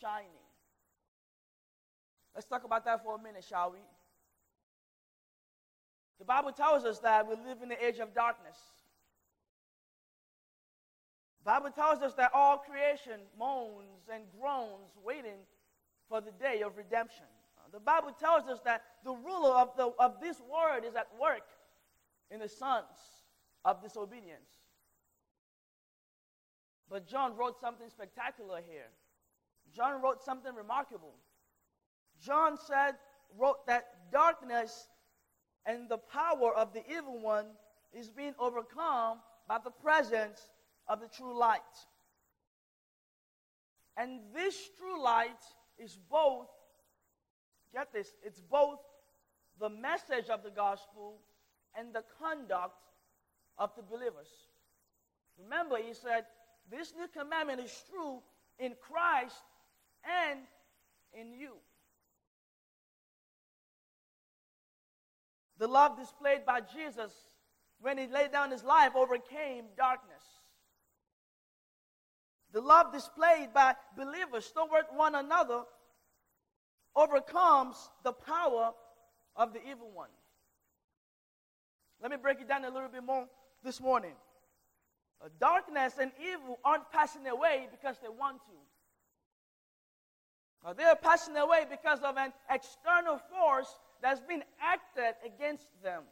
shining. 0.00 0.28
Let's 2.34 2.46
talk 2.46 2.64
about 2.64 2.84
that 2.84 3.02
for 3.02 3.16
a 3.16 3.18
minute, 3.18 3.44
shall 3.48 3.72
we? 3.72 3.78
The 6.18 6.24
Bible 6.24 6.52
tells 6.52 6.84
us 6.84 6.98
that 7.00 7.26
we 7.26 7.34
live 7.34 7.62
in 7.62 7.68
the 7.68 7.84
age 7.84 7.98
of 7.98 8.14
darkness. 8.14 8.56
The 11.44 11.50
Bible 11.50 11.70
tells 11.70 12.02
us 12.02 12.14
that 12.14 12.30
all 12.34 12.58
creation 12.58 13.20
moans 13.38 14.08
and 14.12 14.24
groans, 14.38 14.90
waiting 15.04 15.40
for 16.08 16.20
the 16.20 16.32
day 16.32 16.62
of 16.62 16.76
redemption. 16.76 17.26
The 17.72 17.80
Bible 17.80 18.12
tells 18.18 18.46
us 18.48 18.60
that 18.64 18.82
the 19.04 19.12
ruler 19.12 19.50
of, 19.50 19.76
the, 19.76 19.90
of 19.98 20.20
this 20.20 20.40
world 20.40 20.84
is 20.86 20.94
at 20.94 21.08
work 21.20 21.46
in 22.30 22.40
the 22.40 22.48
sons 22.48 22.84
of 23.64 23.82
disobedience. 23.82 24.63
But 26.94 27.08
John 27.08 27.36
wrote 27.36 27.58
something 27.60 27.90
spectacular 27.90 28.60
here. 28.70 28.86
John 29.74 30.00
wrote 30.00 30.22
something 30.22 30.54
remarkable. 30.54 31.16
John 32.20 32.56
said, 32.56 32.94
wrote 33.36 33.66
that 33.66 34.12
darkness 34.12 34.86
and 35.66 35.88
the 35.88 35.98
power 35.98 36.54
of 36.54 36.72
the 36.72 36.88
evil 36.88 37.18
one 37.18 37.46
is 37.92 38.10
being 38.10 38.32
overcome 38.38 39.18
by 39.48 39.58
the 39.64 39.72
presence 39.72 40.38
of 40.86 41.00
the 41.00 41.08
true 41.08 41.36
light. 41.36 41.58
And 43.96 44.20
this 44.32 44.54
true 44.78 45.02
light 45.02 45.42
is 45.76 45.98
both, 46.08 46.46
get 47.74 47.92
this, 47.92 48.12
it's 48.22 48.40
both 48.40 48.78
the 49.58 49.68
message 49.68 50.28
of 50.28 50.44
the 50.44 50.50
gospel 50.50 51.18
and 51.76 51.92
the 51.92 52.04
conduct 52.22 52.78
of 53.58 53.70
the 53.74 53.82
believers. 53.82 54.28
Remember, 55.36 55.76
he 55.76 55.92
said, 55.92 56.26
This 56.70 56.92
new 56.96 57.06
commandment 57.08 57.60
is 57.60 57.84
true 57.90 58.22
in 58.58 58.74
Christ 58.80 59.36
and 60.04 60.40
in 61.12 61.32
you. 61.32 61.54
The 65.58 65.68
love 65.68 65.96
displayed 65.96 66.44
by 66.44 66.60
Jesus 66.60 67.12
when 67.80 67.98
he 67.98 68.06
laid 68.06 68.32
down 68.32 68.50
his 68.50 68.64
life 68.64 68.92
overcame 68.96 69.66
darkness. 69.76 70.22
The 72.52 72.60
love 72.60 72.92
displayed 72.92 73.52
by 73.52 73.74
believers 73.96 74.50
toward 74.52 74.84
one 74.94 75.14
another 75.14 75.62
overcomes 76.96 77.76
the 78.04 78.12
power 78.12 78.72
of 79.36 79.52
the 79.52 79.60
evil 79.68 79.90
one. 79.92 80.10
Let 82.00 82.10
me 82.10 82.16
break 82.16 82.40
it 82.40 82.48
down 82.48 82.64
a 82.64 82.70
little 82.70 82.88
bit 82.88 83.02
more 83.02 83.26
this 83.64 83.80
morning. 83.80 84.12
Uh, 85.24 85.28
darkness 85.40 85.94
and 85.98 86.12
evil 86.20 86.58
aren't 86.64 86.90
passing 86.90 87.26
away 87.26 87.66
because 87.70 87.96
they 88.02 88.08
want 88.08 88.42
to. 88.44 88.52
Uh, 90.68 90.72
they're 90.74 90.94
passing 90.96 91.36
away 91.36 91.64
because 91.70 92.00
of 92.00 92.16
an 92.16 92.32
external 92.50 93.18
force 93.32 93.78
that's 94.02 94.20
been 94.20 94.42
acted 94.60 95.14
against 95.24 95.66
them. 95.82 96.02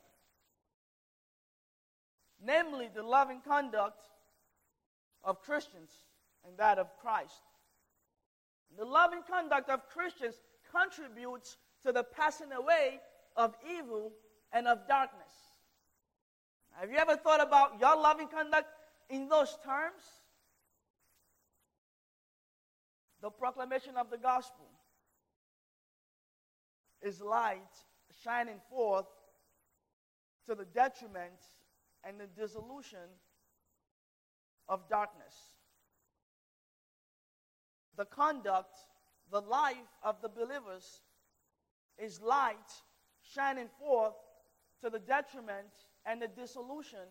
Namely, 2.44 2.88
the 2.94 3.02
loving 3.02 3.40
conduct 3.46 4.06
of 5.24 5.42
Christians 5.42 5.90
and 6.46 6.56
that 6.58 6.78
of 6.78 6.88
Christ. 7.00 7.42
The 8.78 8.84
loving 8.84 9.20
conduct 9.30 9.68
of 9.68 9.88
Christians 9.88 10.36
contributes 10.74 11.58
to 11.84 11.92
the 11.92 12.02
passing 12.02 12.52
away 12.52 13.00
of 13.36 13.54
evil 13.78 14.12
and 14.52 14.66
of 14.66 14.88
darkness. 14.88 15.32
Have 16.72 16.90
you 16.90 16.96
ever 16.96 17.16
thought 17.16 17.42
about 17.42 17.78
your 17.78 17.96
loving 17.96 18.28
conduct 18.28 18.66
in 19.12 19.28
those 19.28 19.56
terms? 19.62 20.02
The 23.20 23.30
proclamation 23.30 23.96
of 23.96 24.10
the 24.10 24.18
gospel 24.18 24.66
is 27.02 27.20
light 27.20 27.60
shining 28.24 28.58
forth 28.68 29.06
to 30.46 30.54
the 30.56 30.64
detriment 30.64 31.38
and 32.02 32.18
the 32.18 32.26
dissolution 32.26 33.08
of 34.68 34.88
darkness. 34.88 35.34
The 37.96 38.06
conduct, 38.06 38.76
the 39.30 39.40
life 39.40 39.76
of 40.02 40.16
the 40.22 40.28
believers 40.28 41.02
is 41.98 42.20
light 42.20 42.56
shining 43.34 43.68
forth 43.78 44.14
to 44.80 44.90
the 44.90 44.98
detriment 44.98 45.68
and 46.06 46.20
the 46.20 46.28
dissolution 46.28 47.06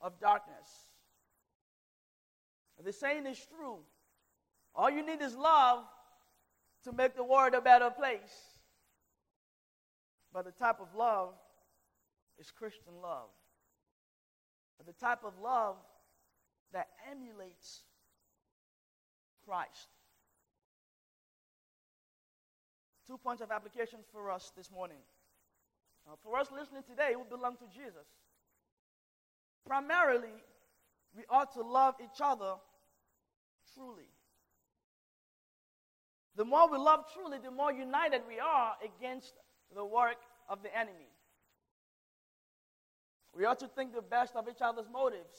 of 0.00 0.18
darkness. 0.20 0.68
The 2.82 2.92
saying 2.92 3.26
is 3.26 3.38
true. 3.56 3.78
All 4.74 4.90
you 4.90 5.04
need 5.04 5.20
is 5.20 5.34
love 5.34 5.84
to 6.84 6.92
make 6.92 7.14
the 7.14 7.24
world 7.24 7.54
a 7.54 7.60
better 7.60 7.90
place. 7.90 8.34
But 10.32 10.44
the 10.44 10.52
type 10.52 10.80
of 10.80 10.88
love 10.96 11.34
is 12.38 12.50
Christian 12.50 12.94
love. 13.02 13.28
The 14.86 14.92
type 14.94 15.24
of 15.24 15.34
love 15.42 15.76
that 16.72 16.88
emulates 17.10 17.82
Christ. 19.44 19.88
Two 23.06 23.18
points 23.18 23.42
of 23.42 23.50
application 23.50 23.98
for 24.12 24.30
us 24.30 24.52
this 24.56 24.70
morning. 24.70 24.98
Uh, 26.08 26.14
for 26.22 26.38
us 26.38 26.48
listening 26.50 26.82
today, 26.88 27.12
we 27.16 27.24
belong 27.28 27.56
to 27.56 27.66
Jesus. 27.74 28.06
Primarily, 29.66 30.34
we 31.16 31.24
ought 31.28 31.52
to 31.54 31.62
love 31.62 31.94
each 32.02 32.20
other 32.20 32.54
truly. 33.74 34.08
The 36.36 36.44
more 36.44 36.70
we 36.70 36.78
love 36.78 37.04
truly, 37.12 37.38
the 37.42 37.50
more 37.50 37.72
united 37.72 38.22
we 38.26 38.38
are 38.38 38.74
against 38.84 39.34
the 39.74 39.84
work 39.84 40.16
of 40.48 40.62
the 40.62 40.76
enemy. 40.76 41.10
We 43.36 43.44
ought 43.44 43.58
to 43.60 43.68
think 43.68 43.94
the 43.94 44.02
best 44.02 44.34
of 44.34 44.48
each 44.48 44.60
other's 44.60 44.88
motives. 44.92 45.38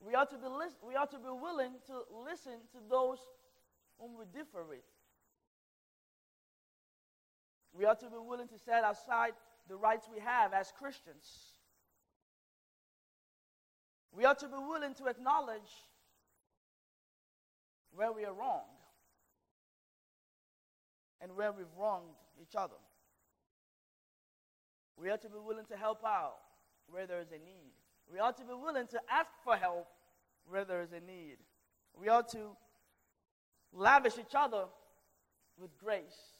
We 0.00 0.14
ought 0.14 0.30
to 0.30 0.36
be, 0.36 0.46
we 0.86 0.94
ought 0.94 1.10
to 1.10 1.18
be 1.18 1.30
willing 1.30 1.72
to 1.86 2.02
listen 2.24 2.54
to 2.72 2.78
those 2.88 3.18
whom 3.98 4.16
we 4.18 4.24
differ 4.32 4.64
with. 4.68 4.78
We 7.72 7.84
ought 7.84 8.00
to 8.00 8.06
be 8.06 8.18
willing 8.18 8.48
to 8.48 8.58
set 8.58 8.82
aside 8.88 9.32
the 9.68 9.76
rights 9.76 10.08
we 10.12 10.20
have 10.20 10.52
as 10.52 10.72
Christians. 10.78 11.57
We 14.16 14.24
ought 14.24 14.38
to 14.40 14.46
be 14.46 14.56
willing 14.56 14.94
to 14.94 15.06
acknowledge 15.06 15.70
where 17.94 18.12
we 18.12 18.24
are 18.24 18.32
wrong 18.32 18.64
and 21.20 21.34
where 21.36 21.52
we've 21.52 21.66
wronged 21.78 22.14
each 22.40 22.54
other. 22.56 22.76
We 24.96 25.10
ought 25.10 25.22
to 25.22 25.28
be 25.28 25.38
willing 25.44 25.66
to 25.66 25.76
help 25.76 26.04
out 26.04 26.36
where 26.88 27.06
there 27.06 27.20
is 27.20 27.30
a 27.30 27.38
need. 27.38 27.72
We 28.12 28.18
ought 28.18 28.36
to 28.38 28.44
be 28.44 28.54
willing 28.54 28.86
to 28.88 29.00
ask 29.10 29.30
for 29.44 29.56
help 29.56 29.86
where 30.48 30.64
there 30.64 30.82
is 30.82 30.92
a 30.92 31.00
need. 31.00 31.36
We 31.94 32.08
ought 32.08 32.28
to 32.30 32.56
lavish 33.72 34.14
each 34.18 34.34
other 34.34 34.64
with 35.60 35.76
grace. 35.78 36.32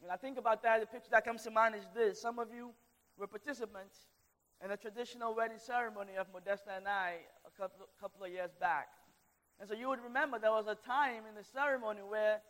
When 0.00 0.10
I 0.10 0.16
think 0.16 0.38
about 0.38 0.62
that, 0.62 0.80
the 0.80 0.86
picture 0.86 1.08
that 1.10 1.24
comes 1.24 1.42
to 1.44 1.50
mind 1.50 1.74
is 1.74 1.86
this. 1.94 2.20
Some 2.20 2.38
of 2.38 2.48
you 2.54 2.70
were 3.18 3.26
participants 3.26 3.96
in 4.64 4.70
a 4.70 4.76
traditional 4.76 5.34
wedding 5.34 5.58
ceremony 5.58 6.16
of 6.18 6.26
Modesta 6.32 6.70
and 6.76 6.88
I 6.88 7.16
a 7.46 7.60
couple, 7.60 7.86
couple 8.00 8.24
of 8.24 8.32
years 8.32 8.50
back. 8.58 8.88
And 9.60 9.68
so 9.68 9.74
you 9.74 9.88
would 9.88 10.02
remember 10.02 10.38
there 10.38 10.50
was 10.50 10.66
a 10.66 10.74
time 10.74 11.22
in 11.28 11.34
the 11.34 11.44
ceremony 11.44 12.00
where 12.06 12.40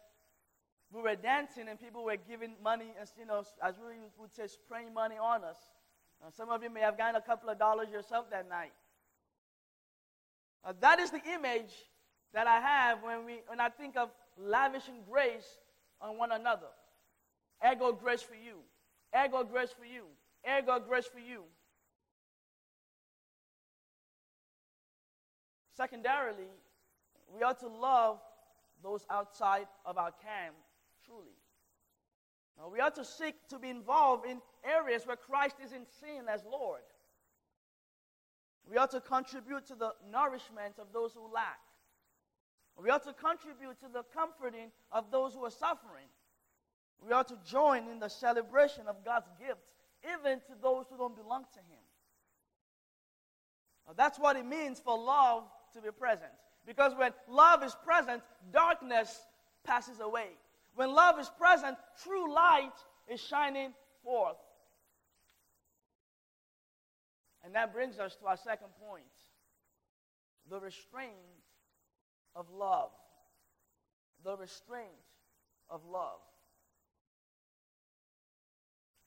we 0.93 1.03
were 1.03 1.17
dancing 1.17 1.69
and 1.69 1.81
people 1.81 2.05
were 2.05 2.17
giving 2.17 2.55
money, 2.63 2.93
as, 3.01 3.13
you 3.19 3.27
know, 3.27 3.43
as 3.63 3.75
we 3.79 3.95
would 4.19 4.33
say, 4.33 4.47
spraying 4.47 4.95
money 4.95 5.17
on 5.21 5.45
us. 5.45 5.59
Uh, 6.25 6.31
some 6.31 6.49
of 6.49 6.63
you 6.63 6.71
may 6.71 6.81
have 6.81 6.97
gotten 6.97 7.17
a 7.17 7.21
couple 7.21 7.49
of 7.49 7.59
dollars 7.59 7.89
yourself 7.91 8.31
that 8.31 8.49
night. 8.49 8.73
That 10.81 10.99
is 10.99 11.11
the 11.11 11.23
image 11.33 11.73
that 12.33 12.47
I 12.47 12.61
have 12.61 13.03
when, 13.03 13.25
we, 13.25 13.41
when 13.47 13.61
I 13.61 13.69
think 13.69 13.97
of 13.97 14.11
lavishing 14.37 15.03
grace 15.09 15.47
on 16.01 16.19
one 16.19 16.33
another. 16.33 16.67
Ergo 17.65 17.93
grace 17.93 18.23
for 18.23 18.35
you. 18.35 18.59
Ergo 19.17 19.45
grace 19.45 19.71
for 19.71 19.85
you. 19.85 20.05
Ergo 20.49 20.81
grace 20.81 21.07
for 21.07 21.21
you. 21.21 21.45
Secondarily, 25.77 26.49
we 27.35 27.43
ought 27.43 27.61
to 27.61 27.69
love 27.69 28.19
those 28.83 29.05
outside 29.11 29.67
of 29.85 29.99
our 29.99 30.11
camp 30.11 30.55
truly. 31.05 31.37
Now, 32.59 32.69
we 32.69 32.81
ought 32.81 32.95
to 32.95 33.05
seek 33.05 33.35
to 33.49 33.59
be 33.59 33.69
involved 33.69 34.27
in 34.27 34.41
areas 34.65 35.07
where 35.07 35.17
Christ 35.17 35.57
isn't 35.63 35.89
seen 36.01 36.23
as 36.29 36.43
Lord. 36.51 36.81
We 38.69 38.79
ought 38.79 38.91
to 38.93 39.01
contribute 39.01 39.67
to 39.67 39.75
the 39.75 39.93
nourishment 40.11 40.79
of 40.79 40.93
those 40.93 41.13
who 41.13 41.33
lack. 41.33 41.61
We 42.83 42.91
ought 42.91 43.05
to 43.05 43.13
contribute 43.13 43.79
to 43.81 43.89
the 43.93 44.03
comforting 44.15 44.71
of 44.91 45.11
those 45.11 45.35
who 45.35 45.45
are 45.45 45.51
suffering. 45.51 46.09
We 47.05 47.13
ought 47.13 47.29
to 47.29 47.39
join 47.45 47.89
in 47.89 47.99
the 47.99 48.09
celebration 48.09 48.85
of 48.89 49.05
God's 49.05 49.29
gifts, 49.39 49.75
even 50.15 50.41
to 50.41 50.53
those 50.63 50.87
who 50.91 50.97
don't 50.97 51.17
belong 51.17 51.45
to 51.53 51.59
Him. 51.59 51.85
Now, 53.87 53.95
that's 53.95 54.19
what 54.19 54.37
it 54.37 54.47
means 54.47 54.81
for 54.81 54.99
love 54.99 55.45
to 55.77 55.83
be 55.83 55.91
present. 55.91 56.33
Because 56.67 56.93
when 56.97 57.13
love 57.29 57.63
is 57.63 57.77
present, 57.85 58.23
darkness 58.53 59.21
passes 59.65 60.01
away. 60.01 60.29
When 60.75 60.93
love 60.93 61.19
is 61.19 61.31
present, 61.39 61.77
true 62.03 62.33
light 62.33 62.75
is 63.09 63.21
shining 63.21 63.73
forth. 64.03 64.37
And 67.45 67.55
that 67.55 67.73
brings 67.73 67.99
us 67.99 68.17
to 68.17 68.27
our 68.27 68.37
second 68.37 68.69
point 68.85 69.05
the 70.51 70.61
restraint 70.61 71.13
of 72.35 72.47
love. 72.51 72.91
The 74.25 74.37
restraint 74.37 74.87
of 75.71 75.81
love. 75.85 76.19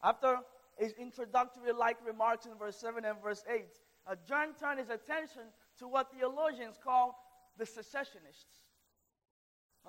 After 0.02 0.38
his 0.78 0.94
introductory 0.94 1.74
like 1.74 1.98
remarks 2.06 2.46
in 2.46 2.58
verse 2.58 2.78
7 2.78 3.04
and 3.04 3.22
verse 3.22 3.44
8, 3.54 3.66
uh, 4.08 4.16
John 4.28 4.54
turned 4.60 4.80
his 4.80 4.90
attention 4.90 5.44
to 5.80 5.88
what 5.88 6.12
theologians 6.12 6.78
call 6.82 7.18
the 7.58 7.66
secessionists. 7.66 8.64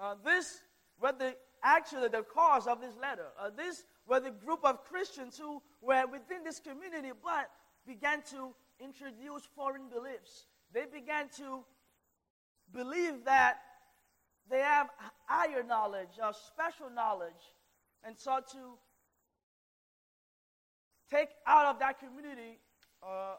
Uh, 0.00 0.14
this 0.24 0.60
were 1.00 1.12
the 1.12 1.34
actually 1.62 2.08
the 2.08 2.22
cause 2.22 2.66
of 2.66 2.80
this 2.80 2.94
letter. 3.00 3.26
Uh, 3.38 3.50
this 3.54 3.84
were 4.08 4.20
the 4.20 4.30
group 4.30 4.60
of 4.64 4.84
Christians 4.84 5.38
who 5.38 5.60
were 5.80 6.06
within 6.06 6.42
this 6.44 6.58
community 6.58 7.10
but 7.22 7.50
began 7.86 8.22
to 8.30 8.54
introduce 8.82 9.42
foreign 9.54 9.88
beliefs. 9.88 10.46
They 10.72 10.86
began 10.86 11.28
to 11.36 11.64
believe 12.72 13.24
that 13.24 13.58
they 14.48 14.60
have 14.60 14.88
higher 15.26 15.62
knowledge, 15.62 16.18
or 16.22 16.32
special 16.32 16.90
knowledge, 16.90 17.54
and 18.04 18.18
sought 18.18 18.48
to 18.50 18.78
take 21.10 21.28
out 21.46 21.66
of 21.66 21.78
that 21.78 22.00
community 22.00 22.58
uh, 23.02 23.34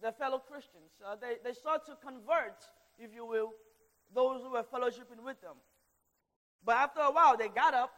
their 0.00 0.12
fellow 0.12 0.38
Christians. 0.38 0.90
Uh, 1.04 1.16
they, 1.16 1.36
they 1.44 1.54
sought 1.54 1.86
to 1.86 1.96
convert, 2.04 2.64
if 2.98 3.14
you 3.14 3.24
will, 3.24 3.52
those 4.14 4.42
who 4.42 4.52
were 4.52 4.62
fellowshipping 4.62 5.22
with 5.24 5.40
them. 5.40 5.56
But 6.64 6.76
after 6.76 7.00
a 7.00 7.10
while, 7.10 7.36
they 7.36 7.48
got 7.48 7.74
up 7.74 7.92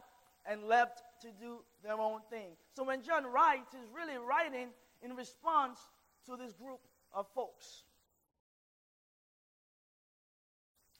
and 0.45 0.63
left 0.63 1.01
to 1.21 1.27
do 1.31 1.59
their 1.83 1.99
own 1.99 2.21
thing. 2.29 2.51
So 2.75 2.83
when 2.83 3.01
John 3.01 3.25
writes, 3.25 3.73
he's 3.73 3.89
really 3.93 4.17
writing 4.17 4.69
in 5.01 5.15
response 5.15 5.79
to 6.25 6.35
this 6.35 6.53
group 6.53 6.79
of 7.13 7.27
folks. 7.33 7.83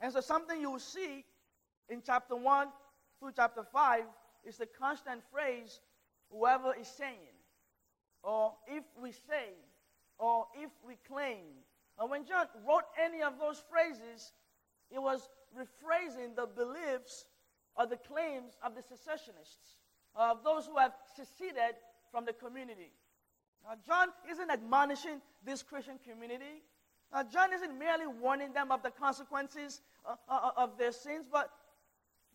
And 0.02 0.14
so, 0.14 0.22
something 0.22 0.62
you 0.62 0.72
will 0.72 0.80
see 0.80 1.26
in 1.90 2.02
chapter 2.06 2.36
1 2.36 2.68
through 3.20 3.32
chapter 3.36 3.64
5 3.64 4.04
is 4.46 4.58
the 4.58 4.66
constant 4.66 5.22
phrase, 5.32 5.82
whoever 6.32 6.74
is 6.74 6.88
saying, 6.88 7.36
or 8.24 8.54
if 8.68 8.84
we 9.02 9.12
say, 9.12 9.50
or 10.20 10.46
if 10.56 10.70
we 10.86 10.96
claim. 11.08 11.64
And 11.98 12.10
when 12.10 12.26
John 12.26 12.46
wrote 12.68 12.84
any 13.02 13.24
of 13.24 13.40
those 13.40 13.64
phrases, 13.70 14.34
it 14.92 15.00
was 15.00 15.30
rephrasing 15.58 16.36
the 16.36 16.46
beliefs 16.46 17.26
or 17.76 17.88
the 17.88 17.98
claims 17.98 18.58
of 18.64 18.76
the 18.76 18.82
secessionists, 18.82 19.78
of 20.16 20.44
those 20.44 20.66
who 20.66 20.78
have 20.78 20.92
seceded 21.16 21.76
from 22.12 22.26
the 22.26 22.34
community. 22.34 22.92
Now, 23.64 23.76
John 23.86 24.10
isn't 24.30 24.52
admonishing 24.52 25.22
this 25.46 25.64
Christian 25.64 26.00
community. 26.08 26.64
Now, 27.14 27.24
John 27.24 27.54
isn't 27.54 27.78
merely 27.78 28.08
warning 28.08 28.54
them 28.54 28.72
of 28.72 28.84
the 28.84 28.92
consequences 28.92 29.82
uh, 30.06 30.16
uh, 30.28 30.52
of 30.58 30.78
their 30.78 30.92
sins, 30.92 31.26
but, 31.32 31.50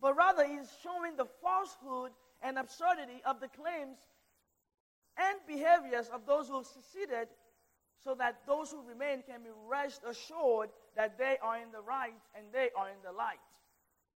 but 0.01 0.15
rather 0.15 0.45
he's 0.47 0.71
showing 0.83 1.15
the 1.15 1.25
falsehood 1.41 2.11
and 2.41 2.57
absurdity 2.57 3.21
of 3.25 3.39
the 3.39 3.47
claims 3.47 3.97
and 5.17 5.37
behaviors 5.47 6.09
of 6.09 6.25
those 6.25 6.47
who 6.47 6.57
have 6.57 6.65
seceded 6.65 7.27
so 8.05 8.13
that 8.13 8.41
those 8.45 8.69
who 8.69 8.87
remain 8.87 9.23
can 9.27 9.41
be 9.41 9.49
rest 9.67 10.01
assured 10.07 10.69
that 10.95 11.17
they 11.17 11.37
are 11.41 11.57
in 11.57 11.71
the 11.71 11.81
right 11.81 12.13
and 12.37 12.45
they 12.53 12.69
are 12.77 12.89
in 12.89 13.01
the 13.03 13.11
light. 13.11 13.41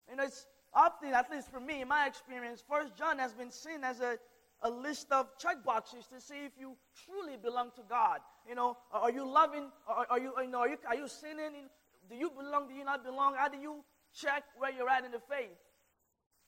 You 0.09 0.15
know, 0.17 0.23
it's 0.23 0.47
often, 0.73 1.13
at 1.13 1.29
least 1.29 1.51
for 1.51 1.59
me, 1.59 1.81
in 1.81 1.87
my 1.87 2.07
experience, 2.07 2.63
First 2.67 2.97
John 2.97 3.19
has 3.19 3.33
been 3.33 3.51
seen 3.51 3.83
as 3.83 3.99
a, 3.99 4.17
a 4.63 4.69
list 4.69 5.11
of 5.11 5.27
check 5.37 5.63
boxes 5.63 6.07
to 6.07 6.19
see 6.19 6.45
if 6.45 6.53
you 6.59 6.75
truly 7.05 7.37
belong 7.37 7.69
to 7.75 7.81
God. 7.87 8.21
You 8.49 8.55
know, 8.55 8.75
are 8.91 9.11
you 9.11 9.23
loving? 9.23 9.69
Are, 9.87 10.07
are 10.09 10.19
you, 10.19 10.33
you 10.41 10.49
know, 10.49 10.59
are 10.59 10.69
you, 10.69 10.77
are 10.87 10.95
you 10.95 11.07
sinning? 11.07 11.69
Do 12.09 12.15
you 12.15 12.31
belong? 12.31 12.67
Do 12.67 12.73
you 12.73 12.85
not 12.85 13.03
belong? 13.03 13.35
How 13.37 13.49
do 13.49 13.57
you 13.57 13.83
check 14.19 14.43
where 14.57 14.71
you're 14.71 14.89
at 14.89 15.05
in 15.05 15.11
the 15.11 15.21
faith? 15.29 15.57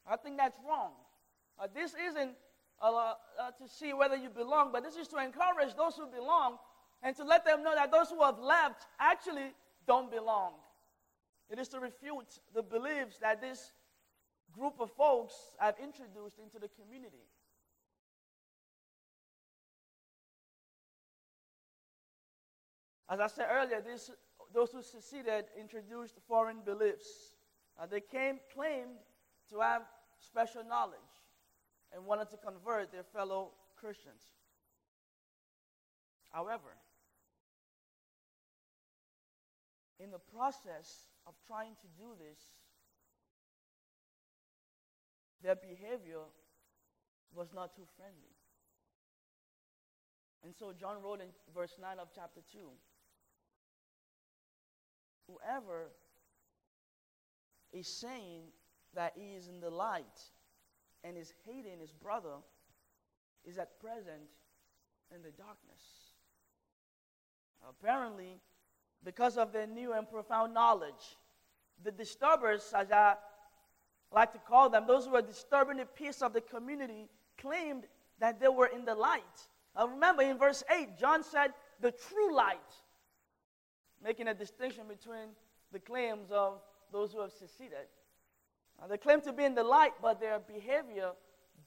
I 0.09 0.15
think 0.15 0.37
that's 0.37 0.57
wrong. 0.67 0.91
Uh, 1.59 1.67
this 1.73 1.93
isn't 1.93 2.31
uh, 2.81 2.85
uh, 2.87 3.13
to 3.51 3.67
see 3.67 3.93
whether 3.93 4.15
you 4.15 4.29
belong, 4.29 4.71
but 4.71 4.83
this 4.83 4.95
is 4.95 5.07
to 5.09 5.17
encourage 5.17 5.75
those 5.75 5.95
who 5.95 6.07
belong 6.07 6.57
and 7.03 7.15
to 7.15 7.23
let 7.23 7.45
them 7.45 7.63
know 7.63 7.75
that 7.75 7.91
those 7.91 8.09
who 8.09 8.21
have 8.23 8.39
left 8.39 8.85
actually 8.99 9.53
don't 9.85 10.11
belong. 10.11 10.53
It 11.49 11.59
is 11.59 11.67
to 11.69 11.79
refute 11.79 12.39
the 12.53 12.61
beliefs 12.61 13.17
that 13.21 13.41
this 13.41 13.71
group 14.51 14.75
of 14.79 14.91
folks 14.91 15.33
have 15.59 15.75
introduced 15.81 16.39
into 16.39 16.59
the 16.59 16.69
community. 16.69 17.23
As 23.09 23.19
I 23.19 23.27
said 23.27 23.47
earlier, 23.49 23.81
this, 23.81 24.11
those 24.53 24.71
who 24.71 24.81
seceded 24.81 25.45
introduced 25.57 26.15
foreign 26.27 26.57
beliefs. 26.65 27.35
Uh, 27.79 27.85
they 27.85 28.01
came, 28.01 28.39
claimed 28.53 28.97
to 29.49 29.59
have 29.59 29.83
special 30.19 30.63
knowledge 30.67 30.97
and 31.93 32.05
wanted 32.05 32.29
to 32.31 32.37
convert 32.37 32.91
their 32.91 33.03
fellow 33.03 33.51
Christians. 33.77 34.23
However, 36.31 36.75
in 39.99 40.11
the 40.11 40.19
process 40.19 41.07
of 41.25 41.33
trying 41.45 41.75
to 41.81 41.87
do 41.97 42.15
this, 42.19 42.39
their 45.43 45.55
behavior 45.55 46.23
was 47.33 47.49
not 47.53 47.75
too 47.75 47.85
friendly. 47.95 48.35
And 50.43 50.53
so 50.55 50.73
John 50.79 51.01
wrote 51.03 51.21
in 51.21 51.27
verse 51.53 51.75
9 51.81 51.99
of 51.99 52.09
chapter 52.13 52.41
2 52.51 52.59
Whoever 55.27 55.89
is 57.73 57.87
saying 57.87 58.43
that 58.95 59.13
he 59.15 59.35
is 59.35 59.49
in 59.49 59.59
the 59.59 59.69
light 59.69 60.21
and 61.03 61.17
is 61.17 61.33
hating 61.45 61.79
his 61.79 61.91
brother 61.91 62.37
is 63.43 63.57
at 63.57 63.79
present 63.79 64.29
in 65.13 65.21
the 65.21 65.31
darkness. 65.31 65.83
Apparently, 67.67 68.39
because 69.03 69.37
of 69.37 69.51
their 69.53 69.67
new 69.67 69.93
and 69.93 70.09
profound 70.09 70.53
knowledge. 70.53 71.17
The 71.83 71.91
disturbers, 71.91 72.73
as 72.75 72.91
I 72.91 73.15
like 74.11 74.33
to 74.33 74.39
call 74.39 74.69
them, 74.69 74.85
those 74.87 75.05
who 75.05 75.11
were 75.11 75.21
disturbing 75.21 75.77
the 75.77 75.85
peace 75.85 76.21
of 76.21 76.33
the 76.33 76.41
community, 76.41 77.07
claimed 77.37 77.83
that 78.19 78.39
they 78.39 78.47
were 78.47 78.67
in 78.67 78.85
the 78.85 78.95
light. 78.95 79.21
Now 79.75 79.87
remember 79.87 80.23
in 80.23 80.37
verse 80.37 80.63
8, 80.73 80.97
John 80.97 81.23
said, 81.23 81.53
the 81.79 81.91
true 81.91 82.35
light, 82.35 82.57
making 84.03 84.27
a 84.27 84.33
distinction 84.33 84.83
between 84.87 85.29
the 85.71 85.79
claims 85.79 86.31
of 86.31 86.61
those 86.91 87.11
who 87.13 87.21
have 87.21 87.31
seceded. 87.31 87.87
Now, 88.79 88.87
they 88.87 88.97
claim 88.97 89.21
to 89.21 89.33
be 89.33 89.43
in 89.43 89.55
the 89.55 89.63
light, 89.63 89.93
but 90.01 90.19
their 90.19 90.39
behavior 90.39 91.11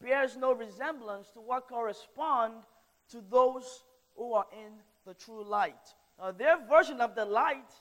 bears 0.01 0.37
no 0.37 0.53
resemblance 0.53 1.31
to 1.31 1.40
what 1.40 1.69
correspond 1.69 2.55
to 3.11 3.23
those 3.31 3.85
who 4.16 4.33
are 4.33 4.47
in 4.53 4.73
the 5.07 5.14
true 5.14 5.45
light. 5.45 5.95
Uh, 6.20 6.33
their 6.33 6.59
version 6.68 7.00
of 7.00 7.14
the 7.14 7.24
light 7.24 7.72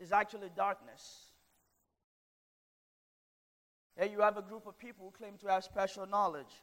is 0.00 0.10
actually 0.10 0.50
darkness. 0.56 1.32
Here 3.96 4.10
you 4.10 4.20
have 4.20 4.36
a 4.36 4.42
group 4.42 4.66
of 4.66 4.76
people 4.78 5.06
who 5.06 5.16
claim 5.16 5.38
to 5.38 5.46
have 5.48 5.62
special 5.62 6.06
knowledge. 6.06 6.62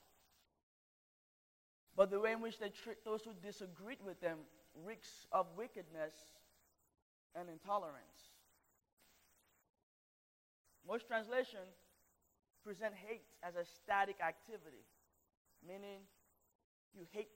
But 1.95 2.11
the 2.11 2.19
way 2.19 2.33
in 2.33 2.41
which 2.41 2.59
they 2.59 2.69
treat 2.69 3.03
those 3.05 3.21
who 3.23 3.31
disagreed 3.41 3.99
with 4.05 4.19
them 4.19 4.39
reeks 4.85 5.27
of 5.31 5.47
wickedness 5.57 6.13
and 7.35 7.49
intolerance. 7.49 8.33
Most 10.87 11.07
translations 11.07 11.75
present 12.63 12.93
hate 13.07 13.23
as 13.43 13.55
a 13.55 13.63
static 13.63 14.17
activity, 14.25 14.83
meaning 15.65 16.01
you 16.93 17.05
hate 17.11 17.29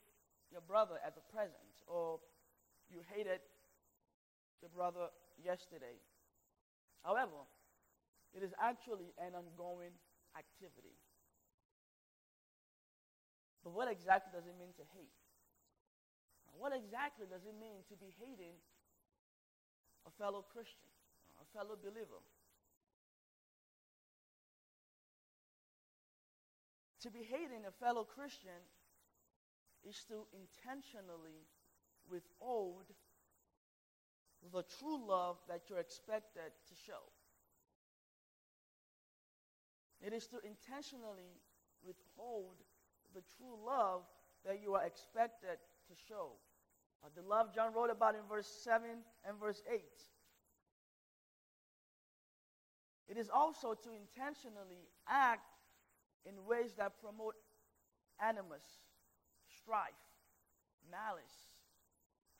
your 0.50 0.60
brother 0.60 0.96
at 1.06 1.14
the 1.14 1.22
present, 1.32 1.80
or 1.86 2.18
you 2.90 3.00
hated 3.14 3.40
the 4.62 4.68
brother 4.68 5.08
yesterday. 5.42 6.00
However, 7.02 7.44
it 8.32 8.42
is 8.42 8.52
actually 8.60 9.12
an 9.18 9.34
ongoing 9.34 9.92
activity. 10.36 10.96
But 13.62 13.72
what 13.72 13.90
exactly 13.90 14.32
does 14.34 14.46
it 14.46 14.56
mean 14.58 14.72
to 14.76 14.84
hate? 14.96 15.14
What 16.58 16.72
exactly 16.72 17.26
does 17.26 17.42
it 17.44 17.56
mean 17.58 17.82
to 17.90 17.96
be 17.96 18.14
hating 18.20 18.54
a 20.06 20.10
fellow 20.16 20.44
Christian, 20.46 20.88
a 21.42 21.46
fellow 21.56 21.76
believer? 21.76 22.22
To 27.02 27.10
be 27.10 27.20
hating 27.20 27.66
a 27.68 27.74
fellow 27.84 28.04
Christian 28.04 28.64
is 29.84 30.04
to 30.08 30.24
intentionally 30.32 31.44
withhold 32.10 32.84
the 34.52 34.64
true 34.78 35.00
love 35.06 35.36
that 35.48 35.62
you're 35.68 35.78
expected 35.78 36.52
to 36.68 36.74
show. 36.86 37.02
It 40.04 40.12
is 40.12 40.26
to 40.28 40.36
intentionally 40.44 41.40
withhold 41.84 42.56
the 43.14 43.22
true 43.38 43.56
love 43.64 44.02
that 44.44 44.60
you 44.62 44.74
are 44.74 44.84
expected 44.84 45.56
to 45.88 45.94
show. 46.08 46.32
Uh, 47.02 47.08
the 47.14 47.22
love 47.22 47.54
John 47.54 47.72
wrote 47.74 47.90
about 47.90 48.14
in 48.14 48.20
verse 48.28 48.48
7 48.64 48.82
and 49.26 49.40
verse 49.40 49.62
8. 49.72 49.80
It 53.08 53.18
is 53.18 53.30
also 53.32 53.74
to 53.74 53.90
intentionally 53.92 54.88
act 55.08 55.46
in 56.26 56.34
ways 56.46 56.74
that 56.78 57.00
promote 57.00 57.34
animus, 58.20 58.64
strife, 59.60 59.92
malice, 60.90 61.53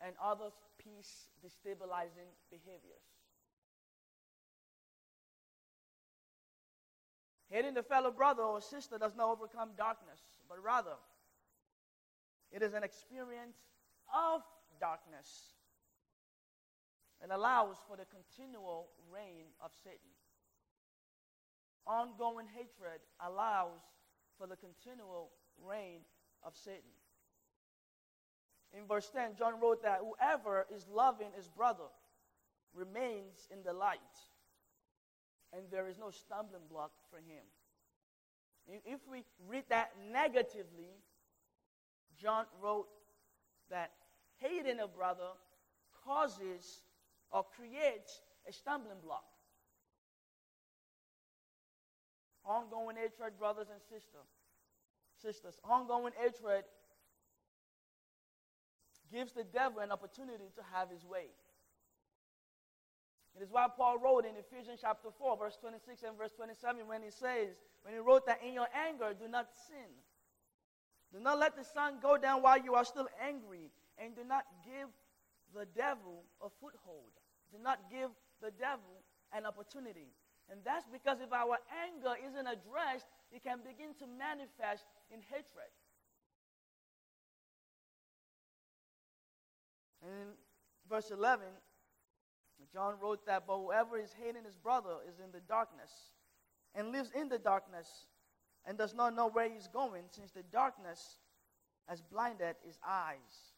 and 0.01 0.15
other 0.23 0.51
peace 0.79 1.29
destabilizing 1.45 2.31
behaviors. 2.51 3.05
Hating 7.51 7.75
the 7.75 7.83
fellow 7.83 8.11
brother 8.11 8.43
or 8.43 8.61
sister 8.61 8.99
does 8.99 9.15
not 9.17 9.31
overcome 9.31 9.71
darkness, 9.77 10.21
but 10.49 10.63
rather 10.63 10.97
it 12.51 12.63
is 12.63 12.75
an 12.75 12.83
experience 12.83 13.57
of 14.13 14.43
darkness. 14.81 15.55
It 17.23 17.31
allows 17.31 17.77
for 17.89 17.97
the 17.97 18.07
continual 18.07 18.89
reign 19.11 19.47
of 19.63 19.71
Satan. 19.83 20.13
Ongoing 21.87 22.47
hatred 22.47 23.01
allows 23.21 23.81
for 24.39 24.47
the 24.47 24.57
continual 24.57 25.31
reign 25.63 26.01
of 26.43 26.57
Satan. 26.57 26.91
In 28.77 28.87
verse 28.87 29.09
10, 29.15 29.37
John 29.39 29.61
wrote 29.61 29.83
that 29.83 30.01
whoever 30.01 30.67
is 30.75 30.87
loving 30.93 31.29
his 31.37 31.49
brother 31.49 31.85
remains 32.75 33.49
in 33.53 33.63
the 33.63 33.73
light, 33.73 33.99
and 35.53 35.63
there 35.71 35.89
is 35.89 35.99
no 35.99 36.11
stumbling 36.11 36.63
block 36.69 36.91
for 37.11 37.19
him. 37.19 37.45
If 38.67 39.01
we 39.09 39.23
read 39.47 39.65
that 39.69 39.93
negatively, 40.11 40.91
John 42.21 42.47
wrote 42.61 42.89
that 43.71 43.93
hating 44.39 44.81
a 44.81 44.89
brother 44.89 45.31
causes 46.05 46.83
or 47.31 47.45
creates 47.57 48.21
a 48.49 48.53
stumbling 48.53 48.99
block. 49.05 49.25
Ongoing 52.45 52.97
hatred, 52.97 53.39
brothers 53.39 53.69
and 53.73 53.81
sisters. 53.81 54.29
Sisters, 55.23 55.59
ongoing 55.65 56.13
hatred 56.21 56.65
gives 59.13 59.33
the 59.33 59.45
devil 59.45 59.81
an 59.81 59.93
opportunity 59.93 60.51
to 60.57 60.63
have 60.73 60.91
his 60.91 61.05
way. 61.05 61.29
It 63.37 63.43
is 63.43 63.51
why 63.51 63.67
Paul 63.75 63.99
wrote 63.99 64.25
in 64.25 64.37
Ephesians 64.37 64.79
chapter 64.81 65.09
4, 65.11 65.37
verse 65.37 65.59
26 65.61 66.03
and 66.05 66.17
verse 66.17 66.31
27, 66.37 66.87
when 66.87 67.03
he 67.03 67.11
says, 67.11 67.59
when 67.83 67.93
he 67.93 68.01
wrote 68.01 68.27
that 68.27 68.41
in 68.47 68.55
your 68.55 68.69
anger, 68.73 69.13
do 69.13 69.27
not 69.27 69.49
sin. 69.67 69.91
Do 71.13 71.19
not 71.19 71.39
let 71.39 71.57
the 71.57 71.65
sun 71.65 71.99
go 72.01 72.17
down 72.17 72.43
while 72.43 72.59
you 72.59 72.75
are 72.75 72.85
still 72.85 73.09
angry, 73.21 73.71
and 73.99 74.15
do 74.15 74.23
not 74.23 74.45
give 74.65 74.89
the 75.55 75.67
devil 75.75 76.23
a 76.43 76.49
foothold. 76.61 77.11
Do 77.51 77.59
not 77.63 77.91
give 77.91 78.11
the 78.41 78.51
devil 78.51 79.03
an 79.35 79.47
opportunity. 79.47 80.15
And 80.51 80.61
that's 80.65 80.87
because 80.87 81.19
if 81.21 81.33
our 81.33 81.59
anger 81.71 82.15
isn't 82.19 82.47
addressed, 82.47 83.07
it 83.33 83.43
can 83.43 83.59
begin 83.67 83.95
to 83.99 84.07
manifest 84.07 84.87
in 85.11 85.23
hatred. 85.31 85.71
And 90.05 90.13
in 90.21 90.29
verse 90.89 91.11
11, 91.11 91.47
John 92.73 92.95
wrote 93.01 93.25
that, 93.27 93.45
But 93.47 93.57
whoever 93.57 93.99
is 93.99 94.15
hating 94.23 94.45
his 94.45 94.57
brother 94.57 94.97
is 95.09 95.19
in 95.19 95.31
the 95.33 95.41
darkness 95.41 95.91
and 96.75 96.93
lives 96.93 97.11
in 97.15 97.29
the 97.29 97.39
darkness 97.39 97.89
and 98.67 98.77
does 98.77 98.95
not 98.95 99.15
know 99.15 99.29
where 99.29 99.49
he's 99.49 99.69
going, 99.69 100.05
since 100.11 100.33
the 100.33 100.43
darkness 100.43 101.19
has 101.87 102.01
blinded 102.01 102.57
his 102.65 102.79
eyes. 102.87 103.53